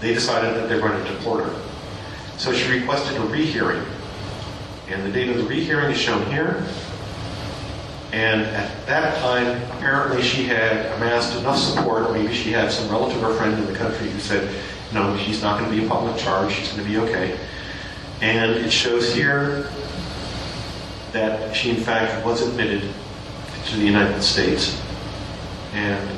they 0.00 0.14
decided 0.14 0.54
that 0.54 0.68
they're 0.68 0.80
going 0.80 1.04
to 1.04 1.12
deport 1.12 1.44
her. 1.44 1.69
So 2.40 2.54
she 2.54 2.70
requested 2.72 3.18
a 3.18 3.26
rehearing, 3.26 3.84
and 4.88 5.04
the 5.04 5.12
date 5.12 5.28
of 5.28 5.36
the 5.36 5.44
rehearing 5.44 5.90
is 5.90 5.98
shown 5.98 6.24
here. 6.30 6.66
And 8.12 8.40
at 8.40 8.86
that 8.86 9.18
time, 9.18 9.60
apparently 9.72 10.22
she 10.22 10.44
had 10.44 10.86
amassed 10.96 11.38
enough 11.38 11.58
support. 11.58 12.10
Maybe 12.14 12.32
she 12.32 12.50
had 12.50 12.72
some 12.72 12.90
relative 12.90 13.22
or 13.22 13.34
friend 13.34 13.58
in 13.58 13.66
the 13.66 13.78
country 13.78 14.08
who 14.08 14.18
said, 14.20 14.50
no, 14.94 15.14
she's 15.18 15.42
not 15.42 15.60
going 15.60 15.70
to 15.70 15.76
be 15.76 15.84
a 15.84 15.88
public 15.88 16.16
charge. 16.16 16.54
She's 16.54 16.72
going 16.72 16.82
to 16.82 16.88
be 16.88 16.96
okay. 16.96 17.38
And 18.22 18.52
it 18.52 18.70
shows 18.70 19.14
here 19.14 19.70
that 21.12 21.54
she, 21.54 21.68
in 21.68 21.76
fact, 21.76 22.24
was 22.24 22.40
admitted 22.40 22.90
to 23.66 23.76
the 23.76 23.84
United 23.84 24.22
States. 24.22 24.80
And, 25.74 26.08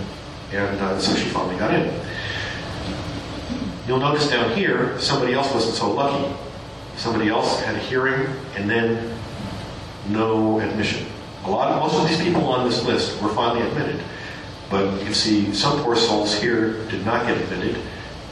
and 0.53 0.81
uh, 0.81 1.01
so 1.01 1.17
she 1.17 1.29
finally 1.31 1.59
got 1.59 1.75
in. 1.75 1.93
You'll 3.87 3.99
notice 3.99 4.31
down 4.31 4.57
here, 4.57 4.99
somebody 5.01 5.35
else 5.35 5.53
wasn't 5.53 5.75
so 5.75 5.90
lucky. 5.90 6.33
Somebody 6.97 7.29
else 7.29 7.61
had 7.61 7.75
a 7.75 7.79
hearing 7.79 8.29
and 8.55 8.71
then 8.71 9.18
no 10.09 10.61
admission. 10.61 11.07
A 11.45 11.51
lot 11.51 11.73
of, 11.73 11.81
most 11.81 12.01
of 12.01 12.09
these 12.09 12.23
people 12.23 12.45
on 12.47 12.68
this 12.68 12.85
list 12.85 13.21
were 13.21 13.31
finally 13.31 13.66
admitted. 13.66 14.01
But 14.71 14.92
you 14.99 15.05
can 15.05 15.14
see 15.14 15.53
some 15.53 15.83
poor 15.83 15.97
souls 15.97 16.40
here 16.40 16.85
did 16.88 17.05
not 17.05 17.27
get 17.27 17.37
admitted. 17.40 17.83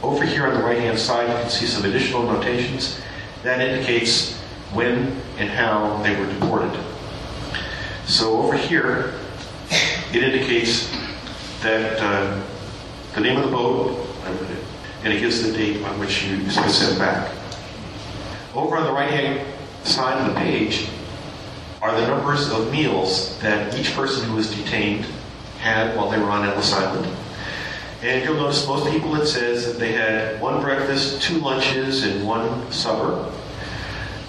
Over 0.01 0.25
here 0.25 0.47
on 0.47 0.53
the 0.53 0.63
right 0.63 0.79
hand 0.79 0.97
side, 0.97 1.27
you 1.27 1.33
can 1.33 1.49
see 1.49 1.65
some 1.65 1.83
additional 1.83 2.23
notations. 2.23 3.01
That 3.43 3.59
indicates 3.59 4.37
when 4.73 5.21
and 5.37 5.49
how 5.49 6.01
they 6.01 6.17
were 6.17 6.31
deported. 6.31 6.79
So 8.05 8.41
over 8.41 8.55
here, 8.55 9.13
it 10.13 10.23
indicates 10.23 10.89
that 11.61 11.99
uh, 11.99 12.41
the 13.13 13.21
name 13.21 13.37
of 13.37 13.45
the 13.45 13.51
boat, 13.51 14.07
and 15.03 15.13
it 15.13 15.19
gives 15.19 15.43
the 15.43 15.51
date 15.51 15.83
on 15.83 15.99
which 15.99 16.23
you 16.25 16.49
sent 16.49 16.97
back. 16.99 17.31
Over 18.53 18.77
on 18.77 18.83
the 18.85 18.91
right 18.91 19.09
hand 19.09 19.47
side 19.83 20.19
of 20.19 20.33
the 20.33 20.39
page 20.39 20.87
are 21.81 21.99
the 21.99 22.07
numbers 22.07 22.51
of 22.51 22.71
meals 22.71 23.39
that 23.39 23.77
each 23.77 23.93
person 23.95 24.29
who 24.29 24.35
was 24.35 24.53
detained 24.55 25.05
had 25.59 25.95
while 25.95 26.09
they 26.09 26.19
were 26.19 26.29
on 26.29 26.45
Ellis 26.45 26.73
Island. 26.73 27.07
And 28.03 28.23
you'll 28.23 28.35
notice 28.35 28.67
most 28.67 28.89
people 28.91 29.15
it 29.15 29.27
says 29.27 29.65
that 29.65 29.79
they 29.79 29.91
had 29.91 30.41
one 30.41 30.61
breakfast, 30.61 31.21
two 31.21 31.37
lunches, 31.39 32.03
and 32.03 32.25
one 32.25 32.71
supper. 32.71 33.31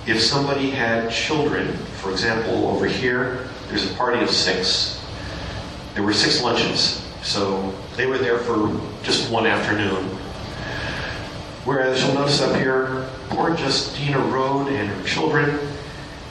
If 0.06 0.20
somebody 0.20 0.70
had 0.70 1.11
children, 1.11 1.72
for 2.00 2.11
example, 2.11 2.68
over 2.68 2.87
here, 2.87 3.48
there's 3.68 3.90
a 3.90 3.94
party 3.94 4.20
of 4.22 4.30
six. 4.30 5.02
There 5.94 6.02
were 6.02 6.12
six 6.12 6.42
lunches. 6.42 7.02
So 7.22 7.74
they 7.96 8.06
were 8.06 8.18
there 8.18 8.38
for 8.38 8.78
just 9.02 9.30
one 9.30 9.46
afternoon. 9.46 10.18
Whereas 11.64 12.03
you'll 12.03 12.14
notice 12.14 12.40
up 12.42 12.57
here, 12.57 13.09
poor 13.29 13.57
Justina 13.57 14.18
Road 14.18 14.68
and 14.68 14.88
her 14.88 15.05
children, 15.05 15.61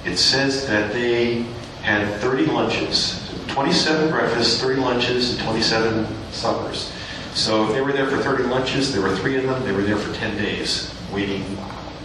it 0.04 0.18
says 0.18 0.68
that 0.68 0.92
they 0.92 1.44
had 1.84 2.06
30 2.20 2.48
lunches. 2.48 3.18
27 3.48 4.12
breakfasts, 4.12 4.62
30 4.62 4.82
lunches, 4.82 5.32
and 5.32 5.42
27 5.42 6.08
suppers. 6.32 6.92
So 7.34 7.68
if 7.68 7.74
they 7.74 7.82
were 7.82 7.94
there 7.94 8.10
for 8.10 8.18
30 8.18 8.44
lunches, 8.44 8.92
there 8.94 9.02
were 9.02 9.16
three 9.16 9.38
of 9.38 9.44
them, 9.44 9.64
they 9.64 9.72
were 9.72 9.84
there 9.84 9.98
for 9.98 10.14
10 10.14 10.38
days 10.38 10.94
waiting 11.14 11.44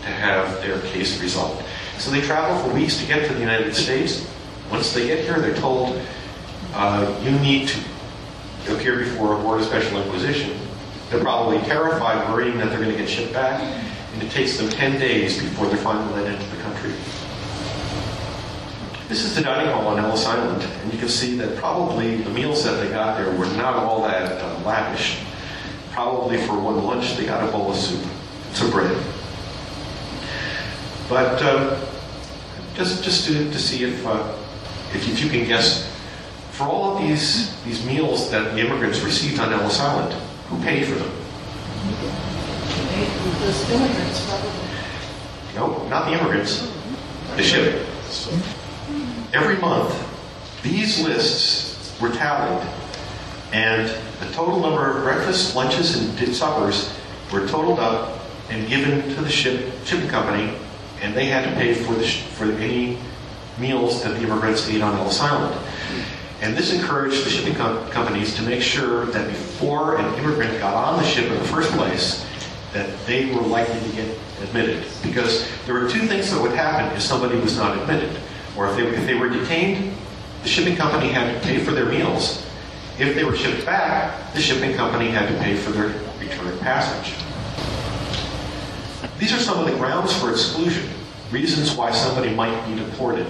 to 0.03 0.09
have 0.09 0.61
their 0.61 0.81
case 0.93 1.21
resolved. 1.21 1.65
So 1.99 2.11
they 2.11 2.21
travel 2.21 2.57
for 2.63 2.75
weeks 2.75 2.99
to 2.99 3.07
get 3.07 3.27
to 3.27 3.35
the 3.35 3.41
United 3.41 3.75
States. 3.75 4.29
Once 4.71 4.93
they 4.93 5.07
get 5.07 5.25
here, 5.25 5.41
they're 5.41 5.57
told, 5.57 6.01
uh, 6.75 7.13
you 7.25 7.33
need 7.41 7.69
to 7.69 8.75
appear 8.77 8.99
before 8.99 9.35
a 9.35 9.39
board 9.39 9.61
of 9.61 9.67
special 9.67 10.01
inquisition. 10.01 10.57
They're 11.11 11.21
probably 11.21 11.59
terrified, 11.61 12.29
worrying 12.33 12.59
that 12.59 12.71
they're 12.71 12.81
going 12.81 12.91
to 12.91 12.97
get 12.97 13.09
shipped 13.09 13.33
back, 13.33 13.61
and 13.63 14.23
it 14.23 14.31
takes 14.31 14.59
them 14.59 14.69
10 14.69 14.99
days 14.99 15.41
before 15.41 15.69
they're 15.69 15.77
finally 15.77 16.13
let 16.15 16.33
into 16.33 16.57
the 16.57 16.63
country. 16.63 16.93
This 19.09 19.23
is 19.23 19.37
the 19.37 19.43
dining 19.43 19.71
hall 19.71 19.87
on 19.87 20.01
Ellis 20.01 20.27
Island, 20.27 20.65
and 20.65 20.93
you 20.93 20.99
can 20.99 21.09
see 21.09 21.37
that 21.37 21.57
probably 21.59 22.17
the 22.17 22.31
meals 22.31 22.65
that 22.65 22.81
they 22.81 22.89
got 22.89 23.17
there 23.17 23.33
were 23.39 23.47
not 23.57 23.77
all 23.77 24.03
that 24.03 24.43
uh, 24.43 24.59
lavish. 24.65 25.21
Probably 25.93 26.39
for 26.39 26.59
one 26.59 26.83
lunch, 26.85 27.17
they 27.17 27.25
got 27.25 27.49
a 27.49 27.53
bowl 27.53 27.71
of 27.71 27.77
soup, 27.77 28.05
some 28.53 28.71
bread. 28.73 29.01
But 31.09 31.41
um, 31.41 31.81
just 32.75 33.05
just 33.05 33.27
to, 33.27 33.33
to 33.33 33.59
see 33.59 33.85
if, 33.85 34.05
uh, 34.05 34.35
if 34.93 35.09
if 35.09 35.23
you 35.23 35.31
can 35.31 35.47
guess, 35.47 35.89
for 36.51 36.65
all 36.65 36.97
of 36.97 37.03
these 37.03 37.63
these 37.63 37.87
meals 37.87 38.29
that 38.33 38.55
the 38.55 38.61
immigrants 38.61 39.03
received 39.03 39.39
on 39.39 39.53
Ellis 39.53 39.79
Island, 39.79 40.21
who 40.49 40.63
paid 40.63 40.87
for 40.87 40.95
them? 40.95 41.11
Those 43.41 43.71
immigrants 43.71 44.27
probably. 44.27 44.51
No, 45.55 45.89
not 45.89 46.07
the 46.07 46.13
immigrants. 46.13 46.73
The 47.37 47.43
ship. 47.43 47.87
Every 49.33 49.57
month, 49.59 49.95
these 50.63 51.01
lists 51.01 51.99
were 52.01 52.11
tallied, 52.11 52.67
and 53.53 53.89
the 54.21 54.33
total 54.33 54.61
number 54.61 54.97
of 54.97 55.03
breakfasts, 55.03 55.55
lunches, 55.55 55.97
and 55.97 56.35
suppers 56.35 56.93
were 57.33 57.47
totaled 57.49 57.79
up 57.79 58.21
and 58.51 58.69
given 58.69 59.03
to 59.15 59.21
the 59.21 59.29
ship 59.29 59.73
shipping 59.85 60.09
company, 60.09 60.57
and 61.03 61.15
they 61.15 61.27
had 61.27 61.45
to 61.45 61.55
pay 61.57 61.75
for 61.75 61.95
the 61.95 62.07
for 62.07 62.45
any 62.45 62.99
meals 63.59 64.03
that 64.03 64.15
the 64.15 64.23
immigrants 64.23 64.69
ate 64.69 64.83
on 64.83 64.97
Ellis 64.97 65.21
Island. 65.21 65.55
And 66.41 66.57
this 66.57 66.73
encouraged 66.73 67.25
the 67.25 67.31
shipping 67.31 67.55
com- 67.55 67.89
companies 67.91 68.35
to 68.37 68.43
make 68.43 68.61
sure 68.61 69.07
that 69.07 69.27
before 69.29 69.97
an 69.97 70.15
immigrant 70.19 70.59
got 70.59 70.75
on 70.75 71.03
the 71.03 71.09
ship 71.09 71.31
in 71.31 71.35
the 71.35 71.49
first 71.49 71.71
place, 71.73 72.27
that 72.73 72.89
they 73.07 73.35
were 73.35 73.41
likely 73.41 73.81
to 73.81 73.97
get 73.97 74.19
admitted. 74.43 74.85
Because 75.03 75.49
there 75.65 75.75
were 75.75 75.89
two 75.89 76.07
things 76.07 76.31
that 76.31 76.43
would 76.43 76.53
happen 76.53 76.95
if 76.95 77.03
somebody 77.03 77.39
was 77.41 77.57
not 77.57 77.79
admitted. 77.79 78.21
Or 78.57 78.69
if 78.69 78.77
they, 78.77 78.87
if 78.87 79.07
they 79.07 79.15
were 79.15 79.31
detained, 79.31 79.97
the 80.43 80.49
shipping 80.49 80.77
company 80.77 81.09
had 81.09 81.33
to 81.33 81.41
pay 81.47 81.59
for 81.59 81.71
their 81.71 81.87
meals. 81.87 82.45
If 82.99 83.15
they 83.15 83.25
were 83.25 83.37
shipped 83.37 83.65
back, 83.65 84.35
the 84.35 84.41
shipping 84.41 84.77
company 84.77 85.09
had 85.09 85.29
to 85.29 85.39
pay 85.43 85.57
for 85.57 85.71
their 85.71 85.89
return 86.21 86.59
passage. 86.59 87.15
These 89.19 89.33
are 89.33 89.39
some 89.39 89.59
of 89.59 89.67
the 89.71 89.77
grounds 89.79 90.15
for 90.19 90.31
exclusion, 90.31 90.89
reasons 91.31 91.75
why 91.75 91.93
somebody 91.93 92.35
might 92.35 92.67
be 92.67 92.77
deported 92.77 93.27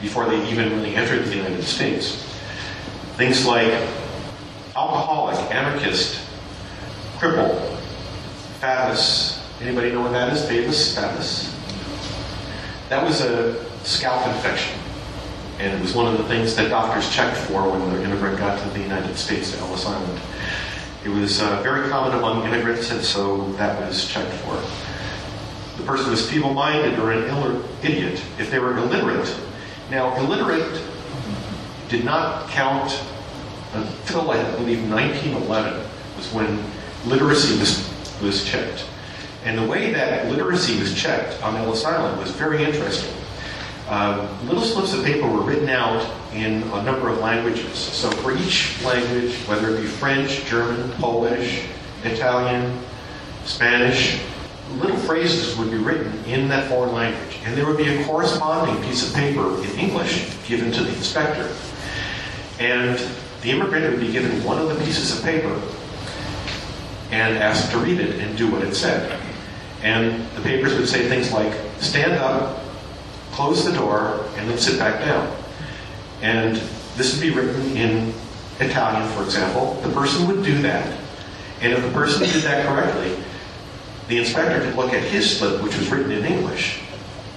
before 0.00 0.26
they 0.26 0.48
even 0.50 0.70
really 0.70 0.94
entered 0.94 1.24
the 1.24 1.36
United 1.36 1.62
States. 1.62 2.24
Things 3.16 3.46
like 3.46 3.72
alcoholic, 4.76 5.36
anarchist, 5.52 6.20
cripple, 7.18 7.76
Favus. 8.60 9.40
Anybody 9.60 9.90
know 9.92 10.00
what 10.02 10.12
that 10.12 10.32
is? 10.32 10.42
Favus? 10.42 10.94
Favus? 10.96 11.54
That 12.88 13.04
was 13.04 13.20
a 13.20 13.64
scalp 13.84 14.26
infection. 14.28 14.78
And 15.58 15.76
it 15.76 15.82
was 15.82 15.94
one 15.94 16.06
of 16.06 16.18
the 16.18 16.24
things 16.24 16.54
that 16.54 16.68
doctors 16.68 17.12
checked 17.12 17.36
for 17.36 17.68
when 17.68 17.80
the 17.92 18.02
immigrant 18.04 18.38
got 18.38 18.60
to 18.62 18.68
the 18.70 18.80
United 18.80 19.16
States 19.16 19.50
to 19.52 19.58
Ellis 19.58 19.84
Island. 19.86 20.20
It 21.04 21.08
was 21.08 21.40
uh, 21.42 21.60
very 21.62 21.88
common 21.88 22.16
among 22.16 22.46
immigrants, 22.46 22.90
and 22.92 23.00
so 23.02 23.50
that 23.52 23.80
was 23.80 24.06
checked 24.08 24.32
for. 24.34 24.54
The 25.78 25.84
person 25.84 26.10
was 26.10 26.28
feeble 26.30 26.54
minded 26.54 26.98
or 26.98 27.10
an 27.12 27.24
Ill- 27.24 27.64
idiot 27.82 28.22
if 28.38 28.50
they 28.50 28.58
were 28.58 28.76
illiterate. 28.78 29.28
Now, 29.90 30.14
illiterate 30.16 30.82
did 31.88 32.04
not 32.04 32.48
count 32.50 33.02
until 33.72 34.30
I 34.30 34.42
believe 34.56 34.88
1911 34.90 35.86
was 36.16 36.32
when 36.32 36.62
literacy 37.06 37.58
was, 37.58 37.88
was 38.22 38.44
checked. 38.44 38.84
And 39.44 39.56
the 39.56 39.66
way 39.66 39.92
that 39.92 40.26
literacy 40.30 40.78
was 40.78 40.94
checked 40.94 41.42
on 41.42 41.56
Ellis 41.56 41.84
Island 41.84 42.18
was 42.18 42.30
very 42.32 42.64
interesting. 42.64 43.14
Uh, 43.88 44.28
little 44.44 44.62
slips 44.62 44.92
of 44.92 45.02
paper 45.02 45.26
were 45.26 45.40
written 45.40 45.70
out 45.70 46.06
in 46.34 46.62
a 46.62 46.82
number 46.82 47.08
of 47.08 47.18
languages. 47.18 47.78
So 47.78 48.10
for 48.10 48.36
each 48.36 48.82
language, 48.84 49.34
whether 49.46 49.74
it 49.74 49.80
be 49.80 49.86
French, 49.86 50.44
German, 50.44 50.90
Polish, 50.92 51.64
Italian, 52.04 52.78
Spanish, 53.46 54.20
little 54.76 54.96
phrases 54.98 55.56
would 55.56 55.70
be 55.70 55.78
written 55.78 56.12
in 56.24 56.48
that 56.48 56.68
foreign 56.68 56.92
language. 56.92 57.38
And 57.44 57.56
there 57.56 57.66
would 57.66 57.76
be 57.76 57.88
a 57.88 58.04
corresponding 58.04 58.82
piece 58.84 59.08
of 59.08 59.14
paper 59.14 59.46
in 59.64 59.70
English 59.78 60.30
given 60.46 60.70
to 60.72 60.82
the 60.82 60.90
inspector. 60.94 61.50
And 62.58 62.98
the 63.42 63.50
immigrant 63.50 63.90
would 63.90 64.00
be 64.00 64.12
given 64.12 64.42
one 64.44 64.58
of 64.58 64.68
the 64.68 64.84
pieces 64.84 65.16
of 65.16 65.24
paper 65.24 65.60
and 67.10 67.38
asked 67.38 67.70
to 67.72 67.78
read 67.78 68.00
it 68.00 68.20
and 68.20 68.36
do 68.36 68.50
what 68.50 68.62
it 68.62 68.74
said. 68.74 69.18
And 69.82 70.28
the 70.32 70.42
papers 70.42 70.74
would 70.74 70.88
say 70.88 71.08
things 71.08 71.32
like, 71.32 71.52
stand 71.78 72.12
up, 72.12 72.60
close 73.32 73.64
the 73.64 73.72
door, 73.72 74.26
and 74.36 74.48
then 74.48 74.58
sit 74.58 74.78
back 74.78 75.00
down. 75.00 75.34
And 76.20 76.56
this 76.96 77.14
would 77.14 77.22
be 77.22 77.30
written 77.30 77.76
in 77.76 78.12
Italian, 78.60 79.08
for 79.12 79.22
example. 79.22 79.74
The 79.82 79.90
person 79.90 80.26
would 80.26 80.44
do 80.44 80.60
that. 80.62 80.98
And 81.60 81.72
if 81.72 81.82
the 81.82 81.90
person 81.90 82.22
did 82.22 82.42
that 82.42 82.66
correctly, 82.66 83.16
the 84.08 84.18
inspector 84.18 84.64
could 84.64 84.74
look 84.74 84.92
at 84.92 85.02
his 85.02 85.38
slip, 85.38 85.62
which 85.62 85.76
was 85.76 85.88
written 85.90 86.10
in 86.10 86.24
English, 86.24 86.80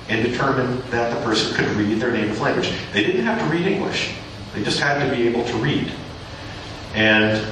and 0.10 0.26
determine 0.26 0.82
that 0.90 1.14
the 1.14 1.22
person 1.24 1.54
could 1.54 1.68
read 1.76 2.00
their 2.00 2.12
native 2.12 2.40
language. 2.40 2.74
They 2.94 3.04
didn't 3.04 3.26
have 3.26 3.40
to 3.40 3.46
read 3.56 3.68
English. 3.68 4.14
They 4.54 4.64
just 4.64 4.80
had 4.80 5.08
to 5.08 5.16
be 5.16 5.28
able 5.28 5.46
to 5.46 5.56
read. 5.58 5.92
And 6.94 7.46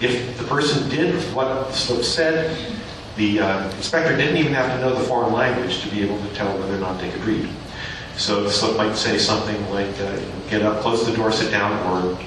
if 0.00 0.38
the 0.38 0.44
person 0.44 0.88
did 0.88 1.14
what 1.34 1.46
the 1.46 1.72
slip 1.72 2.04
said, 2.04 2.74
the 3.16 3.40
uh, 3.40 3.70
inspector 3.76 4.16
didn't 4.16 4.36
even 4.36 4.52
have 4.54 4.70
to 4.70 4.80
know 4.80 4.94
the 4.94 5.04
foreign 5.04 5.32
language 5.32 5.82
to 5.82 5.88
be 5.88 6.02
able 6.02 6.18
to 6.18 6.34
tell 6.34 6.58
whether 6.58 6.74
or 6.74 6.80
not 6.80 7.00
they 7.00 7.10
could 7.10 7.24
read. 7.24 7.48
So 8.16 8.42
the 8.42 8.50
slip 8.50 8.76
might 8.76 8.94
say 8.94 9.18
something 9.18 9.70
like, 9.70 9.88
uh, 10.00 10.18
get 10.48 10.62
up, 10.62 10.80
close 10.80 11.06
the 11.06 11.14
door, 11.16 11.32
sit 11.32 11.50
down, 11.50 11.72
or 11.86 12.18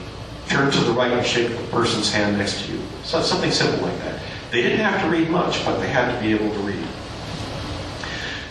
turn 0.49 0.71
to 0.71 0.79
the 0.79 0.91
right 0.91 1.11
and 1.11 1.25
shake 1.25 1.49
the 1.49 1.63
person's 1.67 2.11
hand 2.11 2.37
next 2.37 2.65
to 2.65 2.73
you. 2.73 2.81
So 3.03 3.21
something 3.21 3.51
simple 3.51 3.87
like 3.87 3.97
that. 3.99 4.16
They 4.51 4.61
didn't 4.61 4.79
have 4.79 5.01
to 5.01 5.09
read 5.09 5.29
much, 5.29 5.63
but 5.65 5.79
they 5.79 5.89
had 5.89 6.13
to 6.13 6.21
be 6.21 6.33
able 6.33 6.53
to 6.53 6.59
read. 6.59 6.87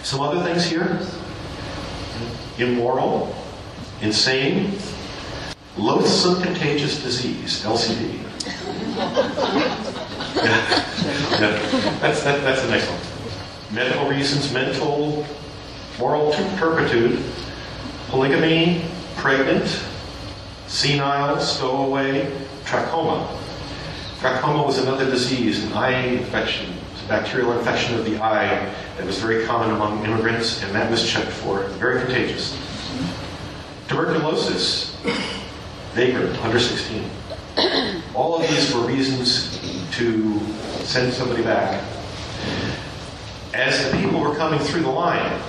Some 0.03 0.21
other 0.21 0.43
things 0.45 0.65
here 0.65 1.01
immoral, 2.59 3.35
insane, 4.01 4.79
loathsome 5.77 6.43
contagious 6.43 7.03
disease, 7.03 7.63
LCD. 7.65 8.23
yeah. 10.37 11.59
That's, 12.01 12.23
that, 12.23 12.43
that's 12.43 12.63
the 12.63 12.71
next 12.71 12.89
one. 12.89 13.75
Medical 13.75 14.09
reasons, 14.09 14.53
mental, 14.53 15.27
moral 15.99 16.33
turpitude, 16.57 17.23
polygamy, 18.09 18.85
pregnant, 19.17 19.85
senile, 20.67 21.39
stowaway, 21.41 22.31
trachoma. 22.65 23.29
Trachoma 24.21 24.65
was 24.65 24.79
another 24.79 25.05
disease, 25.05 25.65
an 25.65 25.73
eye 25.73 25.93
infection, 26.07 26.73
a 27.05 27.09
bacterial 27.09 27.53
infection 27.59 27.99
of 27.99 28.05
the 28.05 28.19
eye 28.19 28.75
that 28.97 29.07
was 29.07 29.19
very 29.19 29.45
common 29.47 29.71
among 29.71 30.05
immigrants, 30.05 30.63
and 30.63 30.75
that 30.75 30.91
was 30.91 31.09
checked 31.09 31.31
for. 31.31 31.65
Very 31.79 32.01
contagious. 32.01 32.59
Tuberculosis, 33.89 34.97
vagrant, 35.93 36.37
under 36.45 36.59
16. 36.59 37.09
All 38.15 38.41
of 38.41 38.49
these 38.49 38.75
were 38.75 38.87
reasons 38.87 39.61
to 39.93 40.41
send 40.85 41.13
somebody 41.13 41.43
back. 41.43 41.85
As 43.55 43.91
the 43.91 43.97
people 43.99 44.21
were 44.21 44.35
coming 44.37 44.59
through 44.61 44.83
the 44.83 44.91
line, 44.91 45.41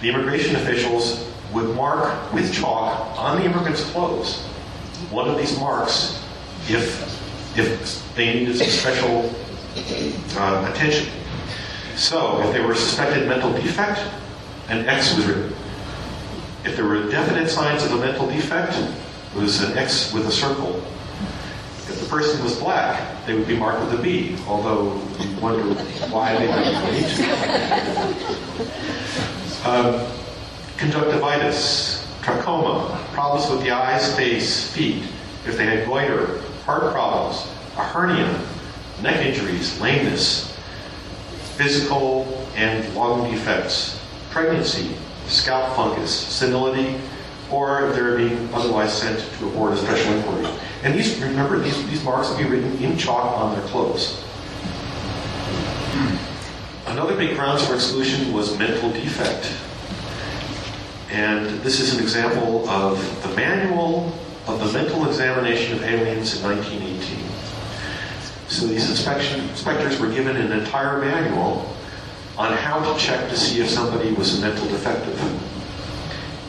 the 0.00 0.08
immigration 0.08 0.56
officials 0.56 1.26
would 1.52 1.74
mark 1.74 2.32
with 2.32 2.52
chalk 2.52 3.18
on 3.18 3.38
the 3.38 3.44
immigrants' 3.44 3.84
clothes 3.90 4.46
one 5.10 5.28
of 5.28 5.36
these 5.38 5.58
marks 5.58 6.22
if, 6.68 7.29
if 7.60 8.14
they 8.14 8.34
needed 8.34 8.56
some 8.56 8.68
special 8.68 9.34
uh, 10.36 10.70
attention. 10.72 11.12
So, 11.96 12.40
if 12.42 12.52
they 12.52 12.60
were 12.60 12.74
suspected 12.74 13.28
mental 13.28 13.52
defect, 13.52 14.00
an 14.68 14.88
X 14.88 15.14
was 15.16 15.26
written. 15.26 15.52
If 16.64 16.76
there 16.76 16.86
were 16.86 17.10
definite 17.10 17.48
signs 17.48 17.84
of 17.84 17.92
a 17.92 17.96
mental 17.98 18.26
defect, 18.26 18.74
it 18.76 19.38
was 19.38 19.62
an 19.62 19.76
X 19.76 20.12
with 20.12 20.26
a 20.26 20.30
circle. 20.30 20.82
If 21.88 22.00
the 22.00 22.06
person 22.06 22.42
was 22.42 22.58
black, 22.58 23.26
they 23.26 23.34
would 23.34 23.48
be 23.48 23.56
marked 23.56 23.80
with 23.80 23.98
a 23.98 24.02
B, 24.02 24.36
although 24.46 24.94
you 25.18 25.40
wonder 25.40 25.62
why 26.10 26.36
they 26.36 26.46
would 26.46 26.64
be 26.90 27.04
um, 29.64 30.06
Conjunctivitis, 30.78 32.06
trachoma, 32.22 32.96
problems 33.12 33.50
with 33.50 33.60
the 33.62 33.70
eyes, 33.70 34.14
face, 34.16 34.72
feet. 34.72 35.02
If 35.46 35.56
they 35.56 35.66
had 35.66 35.86
goiter, 35.86 36.40
heart 36.64 36.92
problems, 36.92 37.46
a 37.76 37.84
hernia, 37.84 38.28
neck 39.02 39.24
injuries, 39.24 39.80
lameness, 39.80 40.56
physical 41.56 42.24
and 42.54 42.94
lung 42.94 43.30
defects, 43.30 44.00
pregnancy, 44.30 44.94
scalp 45.26 45.74
fungus, 45.76 46.10
senility, 46.10 46.98
or 47.50 47.90
they're 47.92 48.16
being 48.16 48.52
otherwise 48.54 48.92
sent 48.92 49.18
to 49.38 49.48
a 49.48 49.50
board 49.52 49.72
of 49.72 49.78
special 49.78 50.12
inquiry. 50.12 50.46
And 50.82 50.94
these, 50.94 51.18
remember, 51.18 51.58
these, 51.58 51.76
these 51.88 52.02
marks 52.04 52.30
will 52.30 52.38
be 52.38 52.44
written 52.44 52.76
in 52.82 52.96
chalk 52.96 53.36
on 53.36 53.58
their 53.58 53.66
clothes. 53.68 54.22
Another 56.86 57.16
big 57.16 57.36
grounds 57.36 57.66
for 57.66 57.74
exclusion 57.74 58.32
was 58.32 58.58
mental 58.58 58.90
defect. 58.92 59.52
And 61.10 61.60
this 61.60 61.80
is 61.80 61.94
an 61.94 62.02
example 62.02 62.68
of 62.68 63.22
the 63.22 63.34
manual 63.34 64.12
of 64.46 64.58
the 64.58 64.72
mental 64.72 65.06
examination 65.06 65.76
of 65.76 65.82
aliens 65.82 66.36
in 66.36 66.42
1918. 66.48 67.26
So 68.48 68.66
these 68.66 68.90
inspectors 68.90 70.00
were 70.00 70.10
given 70.10 70.36
an 70.36 70.52
entire 70.52 70.98
manual 70.98 71.74
on 72.36 72.52
how 72.52 72.80
to 72.80 72.98
check 72.98 73.28
to 73.28 73.36
see 73.36 73.60
if 73.60 73.68
somebody 73.68 74.12
was 74.12 74.38
a 74.38 74.40
mental 74.40 74.66
defective. 74.68 75.20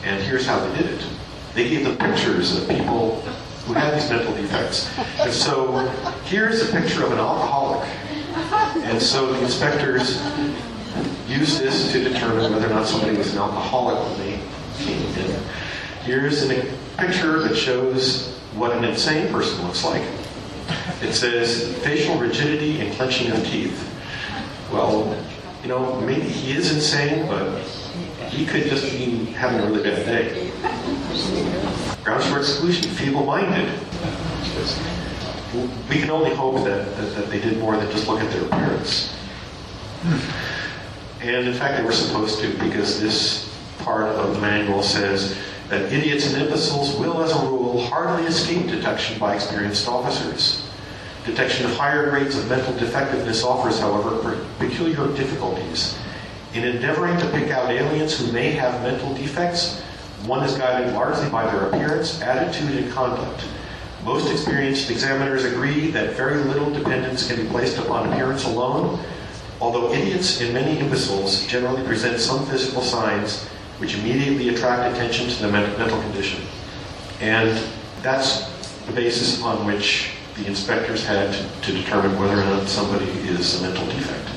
And 0.04 0.24
here's 0.24 0.46
how 0.46 0.60
they 0.60 0.78
did 0.78 0.88
it. 0.94 1.06
They 1.54 1.70
gave 1.70 1.84
them 1.84 1.98
pictures 1.98 2.58
of 2.58 2.68
people 2.68 3.22
who 3.66 3.74
had 3.74 3.94
these 3.94 4.10
mental 4.10 4.34
defects. 4.34 4.90
And 5.20 5.32
so 5.32 5.88
here's 6.26 6.62
a 6.68 6.72
picture 6.72 7.06
of 7.06 7.12
an 7.12 7.20
alcoholic. 7.20 7.88
And 8.84 9.00
so 9.00 9.32
the 9.34 9.44
inspectors 9.44 10.20
used 11.28 11.60
this 11.60 11.92
to 11.92 12.04
determine 12.04 12.52
whether 12.52 12.66
or 12.66 12.70
not 12.70 12.88
somebody 12.88 13.16
was 13.18 13.34
an 13.34 13.40
alcoholic 13.40 14.00
when 14.10 14.18
they 14.20 14.40
came 14.80 15.06
in. 15.18 15.44
Here's 16.04 16.50
a 16.50 16.66
picture 16.98 17.40
that 17.40 17.56
shows 17.56 18.38
what 18.56 18.72
an 18.76 18.84
insane 18.84 19.32
person 19.32 19.66
looks 19.66 19.84
like. 19.84 20.04
It 21.02 21.14
says 21.14 21.78
facial 21.80 22.18
rigidity 22.18 22.80
and 22.80 22.94
clenching 22.96 23.32
of 23.32 23.44
teeth. 23.46 23.88
Well, 24.72 25.16
you 25.62 25.68
know, 25.68 26.00
maybe 26.02 26.28
he 26.28 26.56
is 26.56 26.72
insane, 26.74 27.28
but 27.28 27.62
he 28.30 28.46
could 28.46 28.64
just 28.64 28.84
be 28.92 29.26
having 29.26 29.60
a 29.60 29.66
really 29.66 29.84
bad 29.84 30.06
day. 30.06 30.52
Grounds 32.04 32.26
for 32.28 32.40
exclusion, 32.40 32.90
feeble-minded. 32.92 33.70
We 35.90 36.00
can 36.00 36.10
only 36.10 36.34
hope 36.34 36.64
that, 36.64 36.96
that, 36.96 37.16
that, 37.16 37.30
they 37.30 37.40
did 37.40 37.60
more 37.60 37.76
than 37.76 37.92
just 37.92 38.08
look 38.08 38.22
at 38.22 38.32
their 38.32 38.46
appearance. 38.46 39.14
And 41.22 41.48
in 41.48 41.54
fact, 41.54 41.78
they 41.78 41.84
were 41.84 41.92
supposed 41.92 42.40
to, 42.40 42.58
because 42.58 43.02
this 43.02 43.54
part 43.80 44.08
of 44.08 44.36
the 44.36 44.42
manual 44.42 44.82
says 44.82 45.38
that 45.72 45.92
idiots 45.94 46.28
and 46.28 46.44
imbeciles 46.44 46.94
will, 46.98 47.24
as 47.24 47.32
a 47.32 47.46
rule, 47.48 47.86
hardly 47.86 48.28
escape 48.28 48.68
detection 48.68 49.18
by 49.18 49.36
experienced 49.36 49.88
officers. 49.88 50.68
Detection 51.26 51.66
of 51.66 51.72
higher 51.78 52.10
grades 52.10 52.38
of 52.38 52.50
mental 52.50 52.74
defectiveness 52.74 53.42
offers, 53.42 53.80
however, 53.80 54.46
peculiar 54.60 55.08
difficulties. 55.16 55.98
In 56.54 56.66
endeavoring 56.66 57.18
to 57.20 57.30
pick 57.30 57.52
out 57.52 57.72
aliens 57.72 58.20
who 58.20 58.34
may 58.34 58.52
have 58.52 58.82
mental 58.84 59.14
defects, 59.14 59.80
one 60.26 60.44
is 60.44 60.58
guided 60.58 60.94
largely 60.94 61.30
by 61.30 61.50
their 61.50 61.68
appearance, 61.68 62.22
attitude, 62.22 62.78
and 62.78 62.92
conduct. 62.92 63.46
Most 64.04 64.30
experienced 64.30 64.92
examiners 64.92 65.46
agree 65.46 65.90
that 65.92 66.18
very 66.18 66.44
little 66.44 66.70
dependence 66.70 67.26
can 67.32 67.42
be 67.42 67.50
placed 67.50 67.78
upon 67.78 68.12
appearance 68.12 68.44
alone, 68.44 69.00
although 69.62 69.94
idiots 69.94 70.42
and 70.42 70.54
many 70.54 70.80
imbeciles 70.80 71.48
generally 71.48 71.86
present 71.86 72.20
some 72.20 72.46
physical 72.48 72.82
signs 72.82 73.48
which 73.82 73.98
immediately 73.98 74.50
attract 74.50 74.96
attention 74.96 75.28
to 75.28 75.42
the 75.42 75.52
mental 75.52 76.00
condition. 76.04 76.40
And 77.20 77.60
that's 78.04 78.48
the 78.86 78.94
basis 78.94 79.42
on 79.42 79.66
which 79.66 80.12
the 80.38 80.46
inspectors 80.46 81.04
had 81.04 81.34
to, 81.34 81.62
to 81.62 81.72
determine 81.78 82.18
whether 82.20 82.40
or 82.40 82.46
not 82.46 82.70
somebody 82.70 83.10
is 83.28 83.60
a 83.60 83.64
mental 83.64 83.86
defect. 83.88 84.30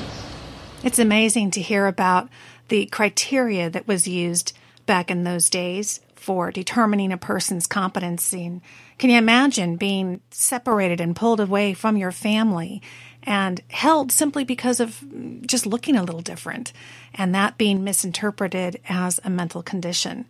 It's 0.83 0.97
amazing 0.97 1.51
to 1.51 1.61
hear 1.61 1.85
about 1.85 2.27
the 2.69 2.87
criteria 2.87 3.69
that 3.69 3.87
was 3.87 4.07
used 4.07 4.57
back 4.87 5.11
in 5.11 5.23
those 5.23 5.47
days 5.47 5.99
for 6.15 6.51
determining 6.51 7.11
a 7.11 7.17
person's 7.17 7.67
competency. 7.67 8.59
Can 8.97 9.09
you 9.11 9.17
imagine 9.17 9.75
being 9.75 10.21
separated 10.31 10.99
and 10.99 11.15
pulled 11.15 11.39
away 11.39 11.75
from 11.75 11.97
your 11.97 12.11
family 12.11 12.81
and 13.25 13.61
held 13.69 14.11
simply 14.11 14.43
because 14.43 14.79
of 14.79 15.03
just 15.45 15.65
looking 15.65 15.95
a 15.95 16.03
little 16.03 16.21
different 16.21 16.71
and 17.13 17.33
that 17.33 17.57
being 17.57 17.83
misinterpreted 17.83 18.79
as 18.87 19.19
a 19.23 19.29
mental 19.29 19.63
condition? 19.63 20.25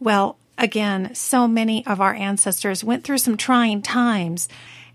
Well, 0.00 0.38
again, 0.56 1.14
so 1.14 1.46
many 1.48 1.86
of 1.86 2.00
our 2.00 2.14
ancestors 2.14 2.84
went 2.84 3.04
through 3.04 3.18
some 3.18 3.36
trying 3.36 3.82
times. 3.82 4.48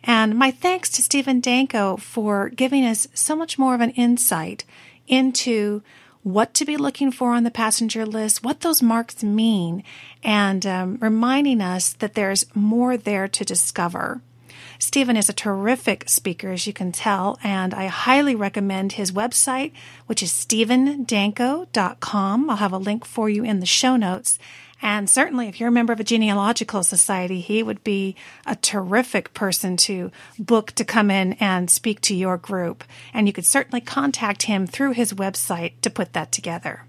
And 0.04 0.38
my 0.38 0.52
thanks 0.52 0.90
to 0.92 1.02
Stephen 1.02 1.40
Danko 1.40 1.98
for 1.98 2.50
giving 2.50 2.86
us 2.86 3.08
so 3.14 3.36
much 3.36 3.58
more 3.58 3.74
of 3.74 3.82
an 3.82 3.92
insight 3.92 4.66
into 5.08 5.82
what 6.24 6.54
to 6.54 6.66
be 6.66 6.78
looking 6.78 7.12
for 7.12 7.34
on 7.34 7.44
the 7.44 7.52
passenger 7.52 8.06
list, 8.06 8.44
what 8.44 8.62
those 8.62 8.82
marks 8.82 9.24
mean, 9.24 9.84
and 10.24 10.66
um, 10.66 10.98
reminding 11.02 11.62
us 11.62 11.94
that 11.94 12.16
there's 12.16 12.46
more 12.56 12.96
there 12.98 13.28
to 13.28 13.46
discover. 13.46 14.22
Stephen 14.84 15.16
is 15.16 15.30
a 15.30 15.34
terrific 15.34 16.10
speaker, 16.10 16.52
as 16.52 16.68
you 16.68 16.74
can 16.74 16.92
tell, 16.92 17.40
and 17.42 17.74
I 17.74 17.86
highly 17.86 18.36
recommend 18.36 18.92
his 18.92 19.14
website, 19.14 19.72
which 20.08 20.22
is 20.22 20.30
stephendanko.com. 20.30 22.50
I'll 22.50 22.58
have 22.58 22.74
a 22.74 22.78
link 22.78 23.06
for 23.06 23.30
you 23.30 23.46
in 23.46 23.62
the 23.62 23.66
show 23.66 23.96
notes. 23.96 24.38
And 24.82 25.10
certainly, 25.10 25.48
if 25.48 25.58
you're 25.58 25.70
a 25.70 25.72
member 25.72 25.94
of 25.94 26.02
a 26.02 26.04
genealogical 26.04 26.84
society, 26.84 27.40
he 27.40 27.64
would 27.64 27.82
be 27.86 28.18
a 28.46 28.58
terrific 28.58 29.34
person 29.34 29.78
to 29.78 30.12
book 30.38 30.74
to 30.74 30.84
come 30.84 31.10
in 31.10 31.38
and 31.40 31.72
speak 31.72 32.02
to 32.02 32.14
your 32.14 32.36
group. 32.36 32.84
And 33.14 33.26
you 33.26 33.32
could 33.32 33.46
certainly 33.46 33.80
contact 33.80 34.44
him 34.44 34.68
through 34.68 34.92
his 34.92 35.14
website 35.14 35.80
to 35.82 35.90
put 35.90 36.12
that 36.12 36.34
together. 36.34 36.84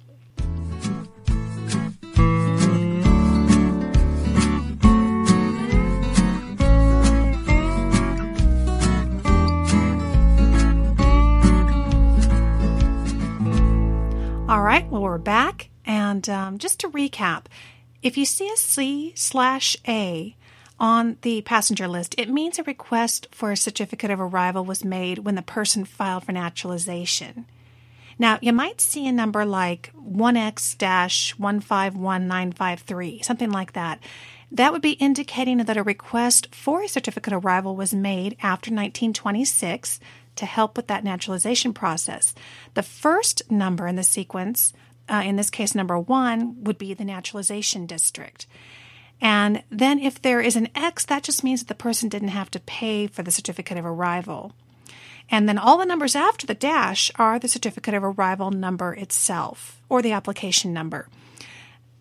We're 15.15 15.19
back. 15.19 15.71
And 15.87 16.29
um, 16.29 16.59
just 16.59 16.81
to 16.81 16.91
recap, 16.91 17.45
if 18.03 18.19
you 18.19 18.25
see 18.25 18.49
a 18.49 18.57
C 18.57 19.13
slash 19.15 19.77
A 19.87 20.35
on 20.81 21.19
the 21.23 21.41
passenger 21.43 21.87
list, 21.87 22.17
it 22.19 22.29
means 22.29 22.59
a 22.59 22.65
request 22.65 23.29
for 23.31 23.53
a 23.53 23.57
certificate 23.57 24.11
of 24.11 24.21
arrival 24.21 24.65
was 24.65 24.85
made 24.85 25.19
when 25.19 25.37
the 25.37 25.43
person 25.43 25.85
filed 25.85 26.25
for 26.25 26.33
naturalization. 26.33 27.47
Now, 28.19 28.41
you 28.43 28.53
might 28.53 28.81
see 28.81 29.07
a 29.07 29.13
number 29.13 29.45
like 29.45 29.93
1X 29.97 31.39
151953, 31.39 33.23
something 33.23 33.53
like 33.53 33.75
that. 33.75 34.01
That 34.51 34.73
would 34.73 34.83
be 34.83 34.95
indicating 34.95 35.59
that 35.59 35.77
a 35.77 35.85
request 35.85 36.53
for 36.53 36.83
a 36.83 36.89
certificate 36.89 37.35
of 37.35 37.45
arrival 37.45 37.77
was 37.77 37.95
made 37.95 38.33
after 38.43 38.73
1926 38.73 40.01
to 40.35 40.47
help 40.47 40.77
with 40.77 40.89
that 40.89 41.05
naturalization 41.05 41.73
process. 41.73 42.35
The 42.75 42.83
first 42.83 43.49
number 43.49 43.87
in 43.87 43.95
the 43.95 44.03
sequence 44.03 44.73
uh, 45.09 45.23
in 45.25 45.37
this 45.37 45.51
case, 45.51 45.75
number 45.75 45.99
one, 45.99 46.63
would 46.65 46.79
be 46.79 46.95
the 46.95 47.05
naturalization 47.05 47.87
district. 47.87 48.47
And 49.21 49.63
then 49.71 49.99
if 49.99 50.21
there 50.21 50.41
is 50.41 50.57
an 50.57 50.69
X, 50.75 51.05
that 51.07 51.23
just 51.23 51.45
means 51.45 51.61
that 51.61 51.69
the 51.69 51.75
person 51.75 52.09
didn't 52.09 52.29
have 52.29 52.51
to 52.53 52.61
pay 52.61 53.07
for 53.07 53.23
the 53.23 53.31
certificate 53.31 53.79
of 53.79 53.87
arrival. 53.87 54.53
And 55.31 55.49
then 55.49 55.59
all 55.59 55.79
the 55.79 55.87
numbers 55.87 56.15
after 56.15 56.47
the 56.47 56.55
dash 56.55 57.11
are 57.17 57.39
the 57.39 57.49
certificate 57.49 57.95
of 57.95 58.05
arrival 58.05 58.51
number 58.51 58.93
itself 58.95 59.81
or 59.89 60.03
the 60.03 60.13
application 60.13 60.73
number 60.73 61.09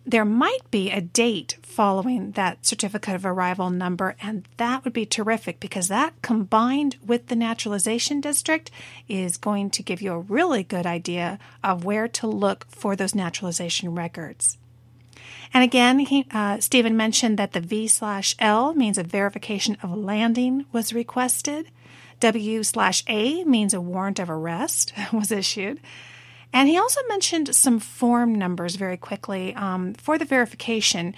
there 0.06 0.24
might 0.24 0.70
be 0.70 0.90
a 0.90 1.00
date 1.00 1.56
following 1.62 2.32
that 2.32 2.66
certificate 2.66 3.14
of 3.14 3.24
arrival 3.24 3.70
number, 3.70 4.16
and 4.20 4.46
that 4.58 4.84
would 4.84 4.92
be 4.92 5.06
terrific 5.06 5.60
because 5.60 5.88
that 5.88 6.20
combined 6.20 6.96
with 7.04 7.28
the 7.28 7.36
naturalization 7.36 8.20
district 8.20 8.70
is 9.08 9.38
going 9.38 9.70
to 9.70 9.82
give 9.82 10.02
you 10.02 10.12
a 10.12 10.18
really 10.18 10.62
good 10.62 10.84
idea 10.84 11.38
of 11.62 11.84
where 11.84 12.06
to 12.06 12.26
look 12.26 12.66
for 12.68 12.94
those 12.94 13.14
naturalization 13.14 13.94
records. 13.94 14.58
And 15.54 15.64
again, 15.64 16.00
he, 16.00 16.26
uh, 16.32 16.60
Stephen 16.60 16.96
mentioned 16.96 17.38
that 17.38 17.52
the 17.52 17.60
V 17.60 17.88
slash 17.88 18.34
L 18.38 18.74
means 18.74 18.98
a 18.98 19.04
verification 19.04 19.76
of 19.82 19.96
landing 19.96 20.66
was 20.72 20.92
requested. 20.92 21.70
W 22.20 22.62
slash 22.62 23.04
A 23.08 23.44
means 23.44 23.72
a 23.72 23.80
warrant 23.80 24.18
of 24.18 24.28
arrest 24.28 24.92
was 25.12 25.32
issued. 25.32 25.80
And 26.54 26.68
he 26.68 26.78
also 26.78 27.00
mentioned 27.08 27.54
some 27.54 27.80
form 27.80 28.32
numbers 28.32 28.76
very 28.76 28.96
quickly 28.96 29.54
um, 29.56 29.92
for 29.94 30.16
the 30.16 30.24
verification. 30.24 31.16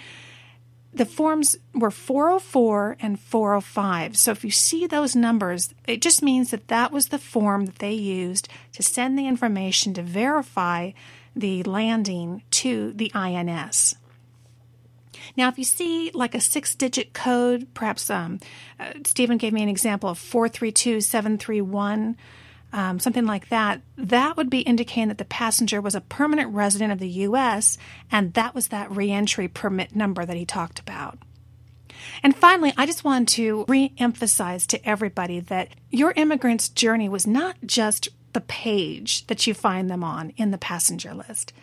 The 0.91 1.05
forms 1.05 1.55
were 1.75 1.91
404 1.91 2.97
and 2.99 3.19
405. 3.19 4.17
So 4.17 4.31
if 4.31 4.43
you 4.43 4.49
see 4.49 4.87
those 4.87 5.15
numbers, 5.15 5.75
it 5.87 6.01
just 6.01 6.23
means 6.23 6.49
that 6.49 6.69
that 6.69 6.91
was 6.91 7.09
the 7.09 7.19
form 7.19 7.67
that 7.67 7.77
they 7.77 7.93
used 7.93 8.49
to 8.73 8.81
send 8.81 9.15
the 9.15 9.27
information 9.27 9.93
to 9.93 10.01
verify 10.01 10.93
the 11.35 11.61
landing 11.61 12.41
to 12.49 12.93
the 12.93 13.11
INS. 13.13 13.95
Now, 15.35 15.49
if 15.49 15.59
you 15.59 15.65
see 15.65 16.09
like 16.15 16.33
a 16.33 16.41
six 16.41 16.73
digit 16.73 17.13
code, 17.13 17.67
perhaps 17.75 18.09
um, 18.09 18.39
uh, 18.79 18.93
Stephen 19.05 19.37
gave 19.37 19.53
me 19.53 19.61
an 19.61 19.69
example 19.69 20.09
of 20.09 20.17
432731 20.17 22.17
um, 22.77 22.99
something 22.99 23.25
like 23.25 23.49
that, 23.49 23.81
that 23.97 24.37
would 24.37 24.51
be 24.51 24.59
indicating 24.59 25.07
that 25.07 25.17
the 25.17 25.25
passenger 25.25 25.81
was 25.81 25.95
a 25.95 26.01
permanent 26.01 26.53
resident 26.53 26.93
of 26.93 26.99
the 26.99 27.09
U.S., 27.09 27.75
and 28.11 28.35
that 28.35 28.53
was 28.53 28.67
that 28.67 28.91
reentry 28.91 29.47
permit 29.47 29.95
number 29.95 30.23
that 30.23 30.37
he 30.37 30.45
talked 30.45 30.79
about. 30.79 31.17
And 32.21 32.35
finally, 32.35 32.73
I 32.77 32.85
just 32.85 33.03
want 33.03 33.29
to 33.29 33.65
re 33.67 33.93
emphasize 33.97 34.67
to 34.67 34.87
everybody 34.87 35.39
that 35.39 35.69
your 35.89 36.13
immigrant's 36.15 36.69
journey 36.69 37.09
was 37.09 37.25
not 37.25 37.55
just 37.65 38.09
the 38.33 38.41
page 38.41 39.25
that 39.25 39.47
you 39.47 39.55
find 39.55 39.89
them 39.89 40.03
on 40.03 40.29
in 40.37 40.51
the 40.51 40.59
passenger 40.59 41.15
list. 41.15 41.53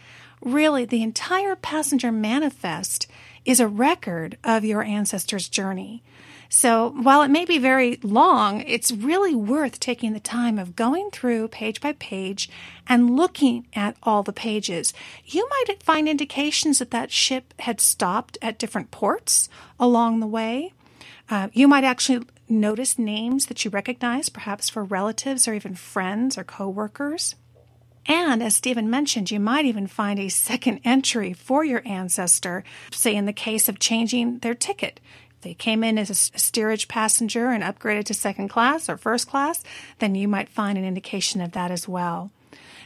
Really, 0.43 0.85
the 0.85 1.05
entire 1.05 1.55
passenger 1.55 2.11
manifest 2.11 3.07
is 3.45 3.61
a 3.61 3.69
record 3.69 4.37
of 4.43 4.65
your 4.65 4.83
ancestor's 4.83 5.49
journey. 5.49 6.03
So 6.55 6.91
while 6.91 7.23
it 7.23 7.33
may 7.33 7.45
be 7.45 7.59
very 7.59 7.99
long, 8.05 8.61
it's 8.61 8.93
really 8.93 9.35
worth 9.35 9.81
taking 9.81 10.13
the 10.13 10.21
time 10.21 10.57
of 10.57 10.77
going 10.77 11.11
through 11.11 11.49
page 11.49 11.81
by 11.81 11.95
page 11.95 12.49
and 12.87 13.17
looking 13.17 13.67
at 13.75 13.97
all 14.05 14.23
the 14.23 14.33
pages. 14.33 14.95
You 15.25 15.49
might 15.51 15.83
find 15.83 16.09
indications 16.09 16.79
that 16.79 16.93
that 16.93 17.11
ship 17.11 17.55
had 17.59 17.81
stopped 17.81 18.39
at 18.41 18.61
different 18.61 18.93
ports 18.93 19.49
along 19.81 20.21
the 20.21 20.29
way. 20.29 20.75
Uh, 21.29 21.49
you 21.53 21.67
might 21.67 21.83
actually 21.83 22.25
notice 22.49 23.01
names 23.01 23.47
that 23.47 23.65
you 23.65 23.71
recognize, 23.73 24.29
perhaps 24.29 24.71
for 24.71 24.85
relatives 24.85 25.49
or 25.49 25.55
even 25.55 25.75
friends 25.75 26.39
or 26.39 26.45
coworkers. 26.45 27.35
And 28.07 28.43
as 28.43 28.55
Stephen 28.55 28.89
mentioned, 28.89 29.31
you 29.31 29.41
might 29.41 29.65
even 29.65 29.87
find 29.87 30.21
a 30.21 30.29
second 30.29 30.81
entry 30.85 31.33
for 31.33 31.65
your 31.65 31.83
ancestor, 31.85 32.63
say 32.93 33.17
in 33.17 33.25
the 33.25 33.33
case 33.33 33.69
of 33.69 33.81
changing 33.81 34.39
their 34.39 34.55
ticket 34.55 35.01
they 35.45 35.55
came 35.55 35.85
in 35.85 35.99
as 35.99 36.11
a 36.11 36.15
steerage 36.15 36.89
passenger 36.89 37.51
and 37.51 37.63
upgraded 37.63 38.07
to 38.07 38.15
second 38.15 38.49
class 38.49 38.89
or 38.89 38.97
first 38.97 39.29
class, 39.29 39.63
then 40.01 40.15
you 40.15 40.27
might 40.27 40.49
find 40.49 40.77
an 40.77 40.85
indication 40.85 41.41
of 41.41 41.53
that 41.53 41.71
as 41.71 41.87
well. 41.87 42.33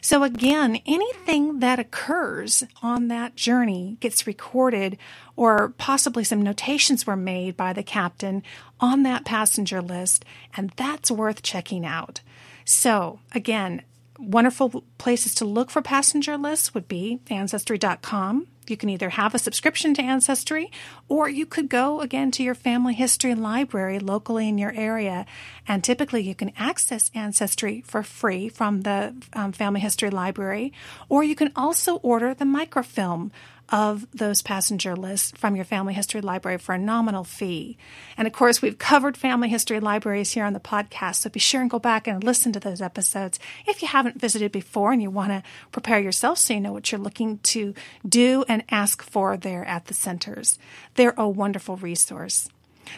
So 0.01 0.23
again, 0.23 0.81
anything 0.87 1.61
that 1.61 1.79
occurs 1.79 2.65
on 2.83 3.09
that 3.09 3.35
journey 3.35 3.97
gets 4.01 4.27
recorded 4.27 4.97
or 5.37 5.75
possibly 5.79 6.25
some 6.25 6.43
notations 6.43 7.07
were 7.07 7.17
made 7.17 7.57
by 7.57 7.73
the 7.73 7.83
captain 7.83 8.43
on 8.81 9.03
that 9.03 9.25
passenger 9.25 9.81
list 9.81 10.25
and 10.57 10.71
that's 10.77 11.11
worth 11.11 11.43
checking 11.43 11.85
out. 11.85 12.21
So 12.65 13.19
again, 13.33 13.83
wonderful 14.19 14.85
places 14.99 15.35
to 15.37 15.45
look 15.45 15.71
for 15.71 15.83
passenger 15.83 16.37
lists 16.37 16.75
would 16.75 16.89
be 16.89 17.21
ancestry.com, 17.31 18.47
you 18.71 18.77
can 18.77 18.89
either 18.89 19.11
have 19.11 19.35
a 19.35 19.39
subscription 19.39 19.95
to 19.95 20.03
Ancestry 20.03 20.71
or 21.09 21.29
you 21.29 21.47
could 21.47 21.69
go 21.69 22.01
again 22.01 22.31
to 22.33 22.43
your 22.43 22.55
family 22.55 22.95
history 22.95 23.35
library 23.35 23.99
locally 23.99 24.49
in 24.49 24.59
your 24.59 24.73
area. 24.73 25.27
And 25.67 25.83
typically 25.83 26.23
you 26.23 26.35
can 26.35 26.53
access 26.57 27.11
Ancestry 27.15 27.83
for 27.87 28.03
free 28.03 28.49
from 28.49 28.83
the 28.83 29.15
um, 29.33 29.53
family 29.53 29.81
history 29.81 30.11
library, 30.11 30.73
or 31.09 31.25
you 31.25 31.35
can 31.35 31.53
also 31.57 31.97
order 31.97 32.35
the 32.35 32.45
microfilm 32.45 33.33
of 33.71 34.07
those 34.13 34.43
passenger 34.43 34.97
lists 34.97 35.33
from 35.37 35.57
your 35.57 35.65
family 35.65 35.95
history 35.95 36.21
library 36.21 36.59
for 36.59 36.75
a 36.75 36.79
nominal 36.79 37.25
fee. 37.25 37.77
And 38.17 38.27
of 38.27 38.33
course, 38.33 38.63
we've 38.63 38.79
covered 38.79 39.17
family 39.17 39.49
history 39.49 39.81
libraries 39.81 40.33
here 40.33 40.45
on 40.45 40.53
the 40.53 40.61
podcast, 40.61 41.17
so 41.17 41.31
be 41.31 41.41
sure 41.41 41.61
and 41.61 41.71
go 41.71 41.79
back 41.79 42.07
and 42.07 42.25
listen 42.25 42.53
to 42.53 42.61
those 42.61 42.81
episodes 42.81 43.39
if 43.67 43.83
you 43.83 43.89
haven't 43.89 44.21
visited 44.21 44.53
before 44.53 44.93
and 44.93 45.03
you 45.03 45.11
want 45.11 45.31
to 45.33 45.43
prepare 45.73 46.01
yourself 46.01 46.39
so 46.39 46.55
you 46.55 46.61
know 46.61 46.73
what 46.73 46.91
you're 46.91 47.01
looking 47.01 47.39
to 47.39 47.75
do 48.09 48.45
and 48.49 48.65
ask 48.71 49.03
for 49.03 49.37
there 49.37 49.65
at 49.65 49.87
the 49.87 49.95
centers. 49.95 50.59
They're 50.95 51.15
a 51.17 51.29
wonderful 51.29 51.77
resource. 51.77 52.49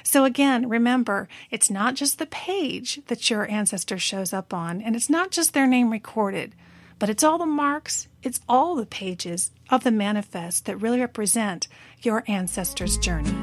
So 0.05 0.25
again, 0.25 0.69
remember, 0.69 1.29
it's 1.51 1.71
not 1.71 1.95
just 1.95 2.19
the 2.19 2.27
page 2.27 3.01
that 3.09 3.29
your 3.29 3.51
ancestor 3.51 3.99
shows 3.99 4.33
up 4.33 4.55
on, 4.55 4.81
and 4.81 4.95
it's 4.95 5.11
not 5.11 5.31
just 5.31 5.53
their 5.53 5.67
name 5.67 5.91
recorded. 5.91 6.55
But 7.01 7.09
it's 7.09 7.25
all 7.25 7.39
the 7.39 7.47
marks, 7.47 8.09
it's 8.23 8.41
all 8.49 8.77
the 8.77 8.87
pages 8.87 9.51
of 9.71 9.85
the 9.85 9.91
manifest 9.91 10.67
that 10.67 10.77
really 10.77 11.01
represent 11.01 11.69
your 12.03 12.25
ancestors' 12.27 12.99
journey. 12.99 13.35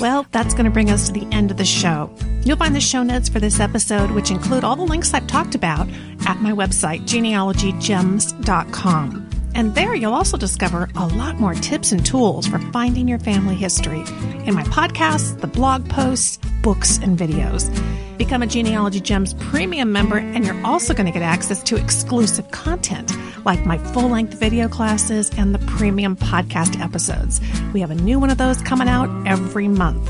Well, 0.00 0.26
that's 0.32 0.54
going 0.54 0.64
to 0.64 0.70
bring 0.70 0.90
us 0.90 1.08
to 1.08 1.12
the 1.12 1.28
end 1.30 1.50
of 1.50 1.58
the 1.58 1.66
show. 1.66 2.10
You'll 2.42 2.56
find 2.56 2.74
the 2.74 2.80
show 2.80 3.02
notes 3.02 3.28
for 3.28 3.38
this 3.38 3.60
episode, 3.60 4.10
which 4.12 4.30
include 4.30 4.64
all 4.64 4.76
the 4.76 4.82
links 4.82 5.12
I've 5.12 5.26
talked 5.26 5.54
about, 5.54 5.86
at 6.26 6.40
my 6.40 6.52
website, 6.52 7.02
genealogygems.com. 7.02 9.19
And 9.60 9.74
there 9.74 9.94
you'll 9.94 10.14
also 10.14 10.38
discover 10.38 10.88
a 10.96 11.06
lot 11.06 11.38
more 11.38 11.52
tips 11.52 11.92
and 11.92 12.02
tools 12.04 12.46
for 12.46 12.58
finding 12.72 13.06
your 13.06 13.18
family 13.18 13.54
history 13.54 14.00
in 14.46 14.54
my 14.54 14.62
podcasts, 14.62 15.38
the 15.38 15.46
blog 15.46 15.86
posts, 15.86 16.38
books, 16.62 16.96
and 16.96 17.18
videos. 17.18 17.68
Become 18.16 18.40
a 18.40 18.46
Genealogy 18.46 19.00
Gems 19.00 19.34
premium 19.34 19.92
member, 19.92 20.16
and 20.16 20.46
you're 20.46 20.66
also 20.66 20.94
going 20.94 21.04
to 21.04 21.12
get 21.12 21.20
access 21.20 21.62
to 21.64 21.76
exclusive 21.76 22.50
content 22.52 23.12
like 23.44 23.66
my 23.66 23.76
full 23.92 24.08
length 24.08 24.32
video 24.40 24.66
classes 24.66 25.30
and 25.36 25.54
the 25.54 25.58
premium 25.66 26.16
podcast 26.16 26.80
episodes. 26.80 27.38
We 27.74 27.80
have 27.80 27.90
a 27.90 27.94
new 27.94 28.18
one 28.18 28.30
of 28.30 28.38
those 28.38 28.62
coming 28.62 28.88
out 28.88 29.10
every 29.26 29.68
month. 29.68 30.08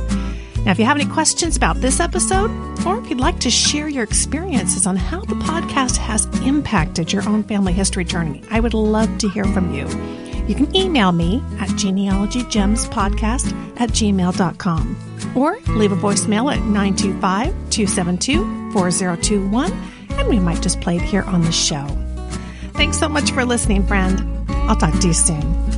Now, 0.64 0.72
if 0.72 0.78
you 0.78 0.84
have 0.84 0.98
any 0.98 1.10
questions 1.10 1.56
about 1.56 1.80
this 1.80 2.00
episode, 2.00 2.50
or 2.86 2.98
if 2.98 3.08
you'd 3.08 3.18
like 3.18 3.38
to 3.40 3.50
share 3.50 3.88
your 3.88 4.04
experiences 4.04 4.86
on 4.86 4.96
how 4.96 5.20
the 5.20 5.34
podcast 5.36 5.96
has 5.96 6.26
impacted 6.46 7.12
your 7.12 7.26
own 7.28 7.42
family 7.44 7.72
history 7.72 8.04
journey, 8.04 8.42
I 8.50 8.60
would 8.60 8.74
love 8.74 9.16
to 9.18 9.28
hear 9.30 9.44
from 9.44 9.72
you. 9.72 9.88
You 10.46 10.54
can 10.54 10.74
email 10.76 11.12
me 11.12 11.42
at 11.60 11.68
genealogygemspodcast 11.70 13.80
at 13.80 13.90
gmail.com 13.90 15.32
or 15.36 15.58
leave 15.68 15.92
a 15.92 15.96
voicemail 15.96 16.52
at 16.52 16.58
925 16.58 17.46
272 17.70 18.72
4021 18.72 19.72
and 20.10 20.28
we 20.28 20.38
might 20.38 20.60
just 20.60 20.80
play 20.80 20.96
it 20.96 21.02
here 21.02 21.22
on 21.22 21.42
the 21.42 21.52
show. 21.52 21.86
Thanks 22.72 22.98
so 22.98 23.08
much 23.08 23.30
for 23.30 23.44
listening, 23.44 23.86
friend. 23.86 24.20
I'll 24.68 24.76
talk 24.76 24.98
to 25.00 25.06
you 25.06 25.14
soon. 25.14 25.69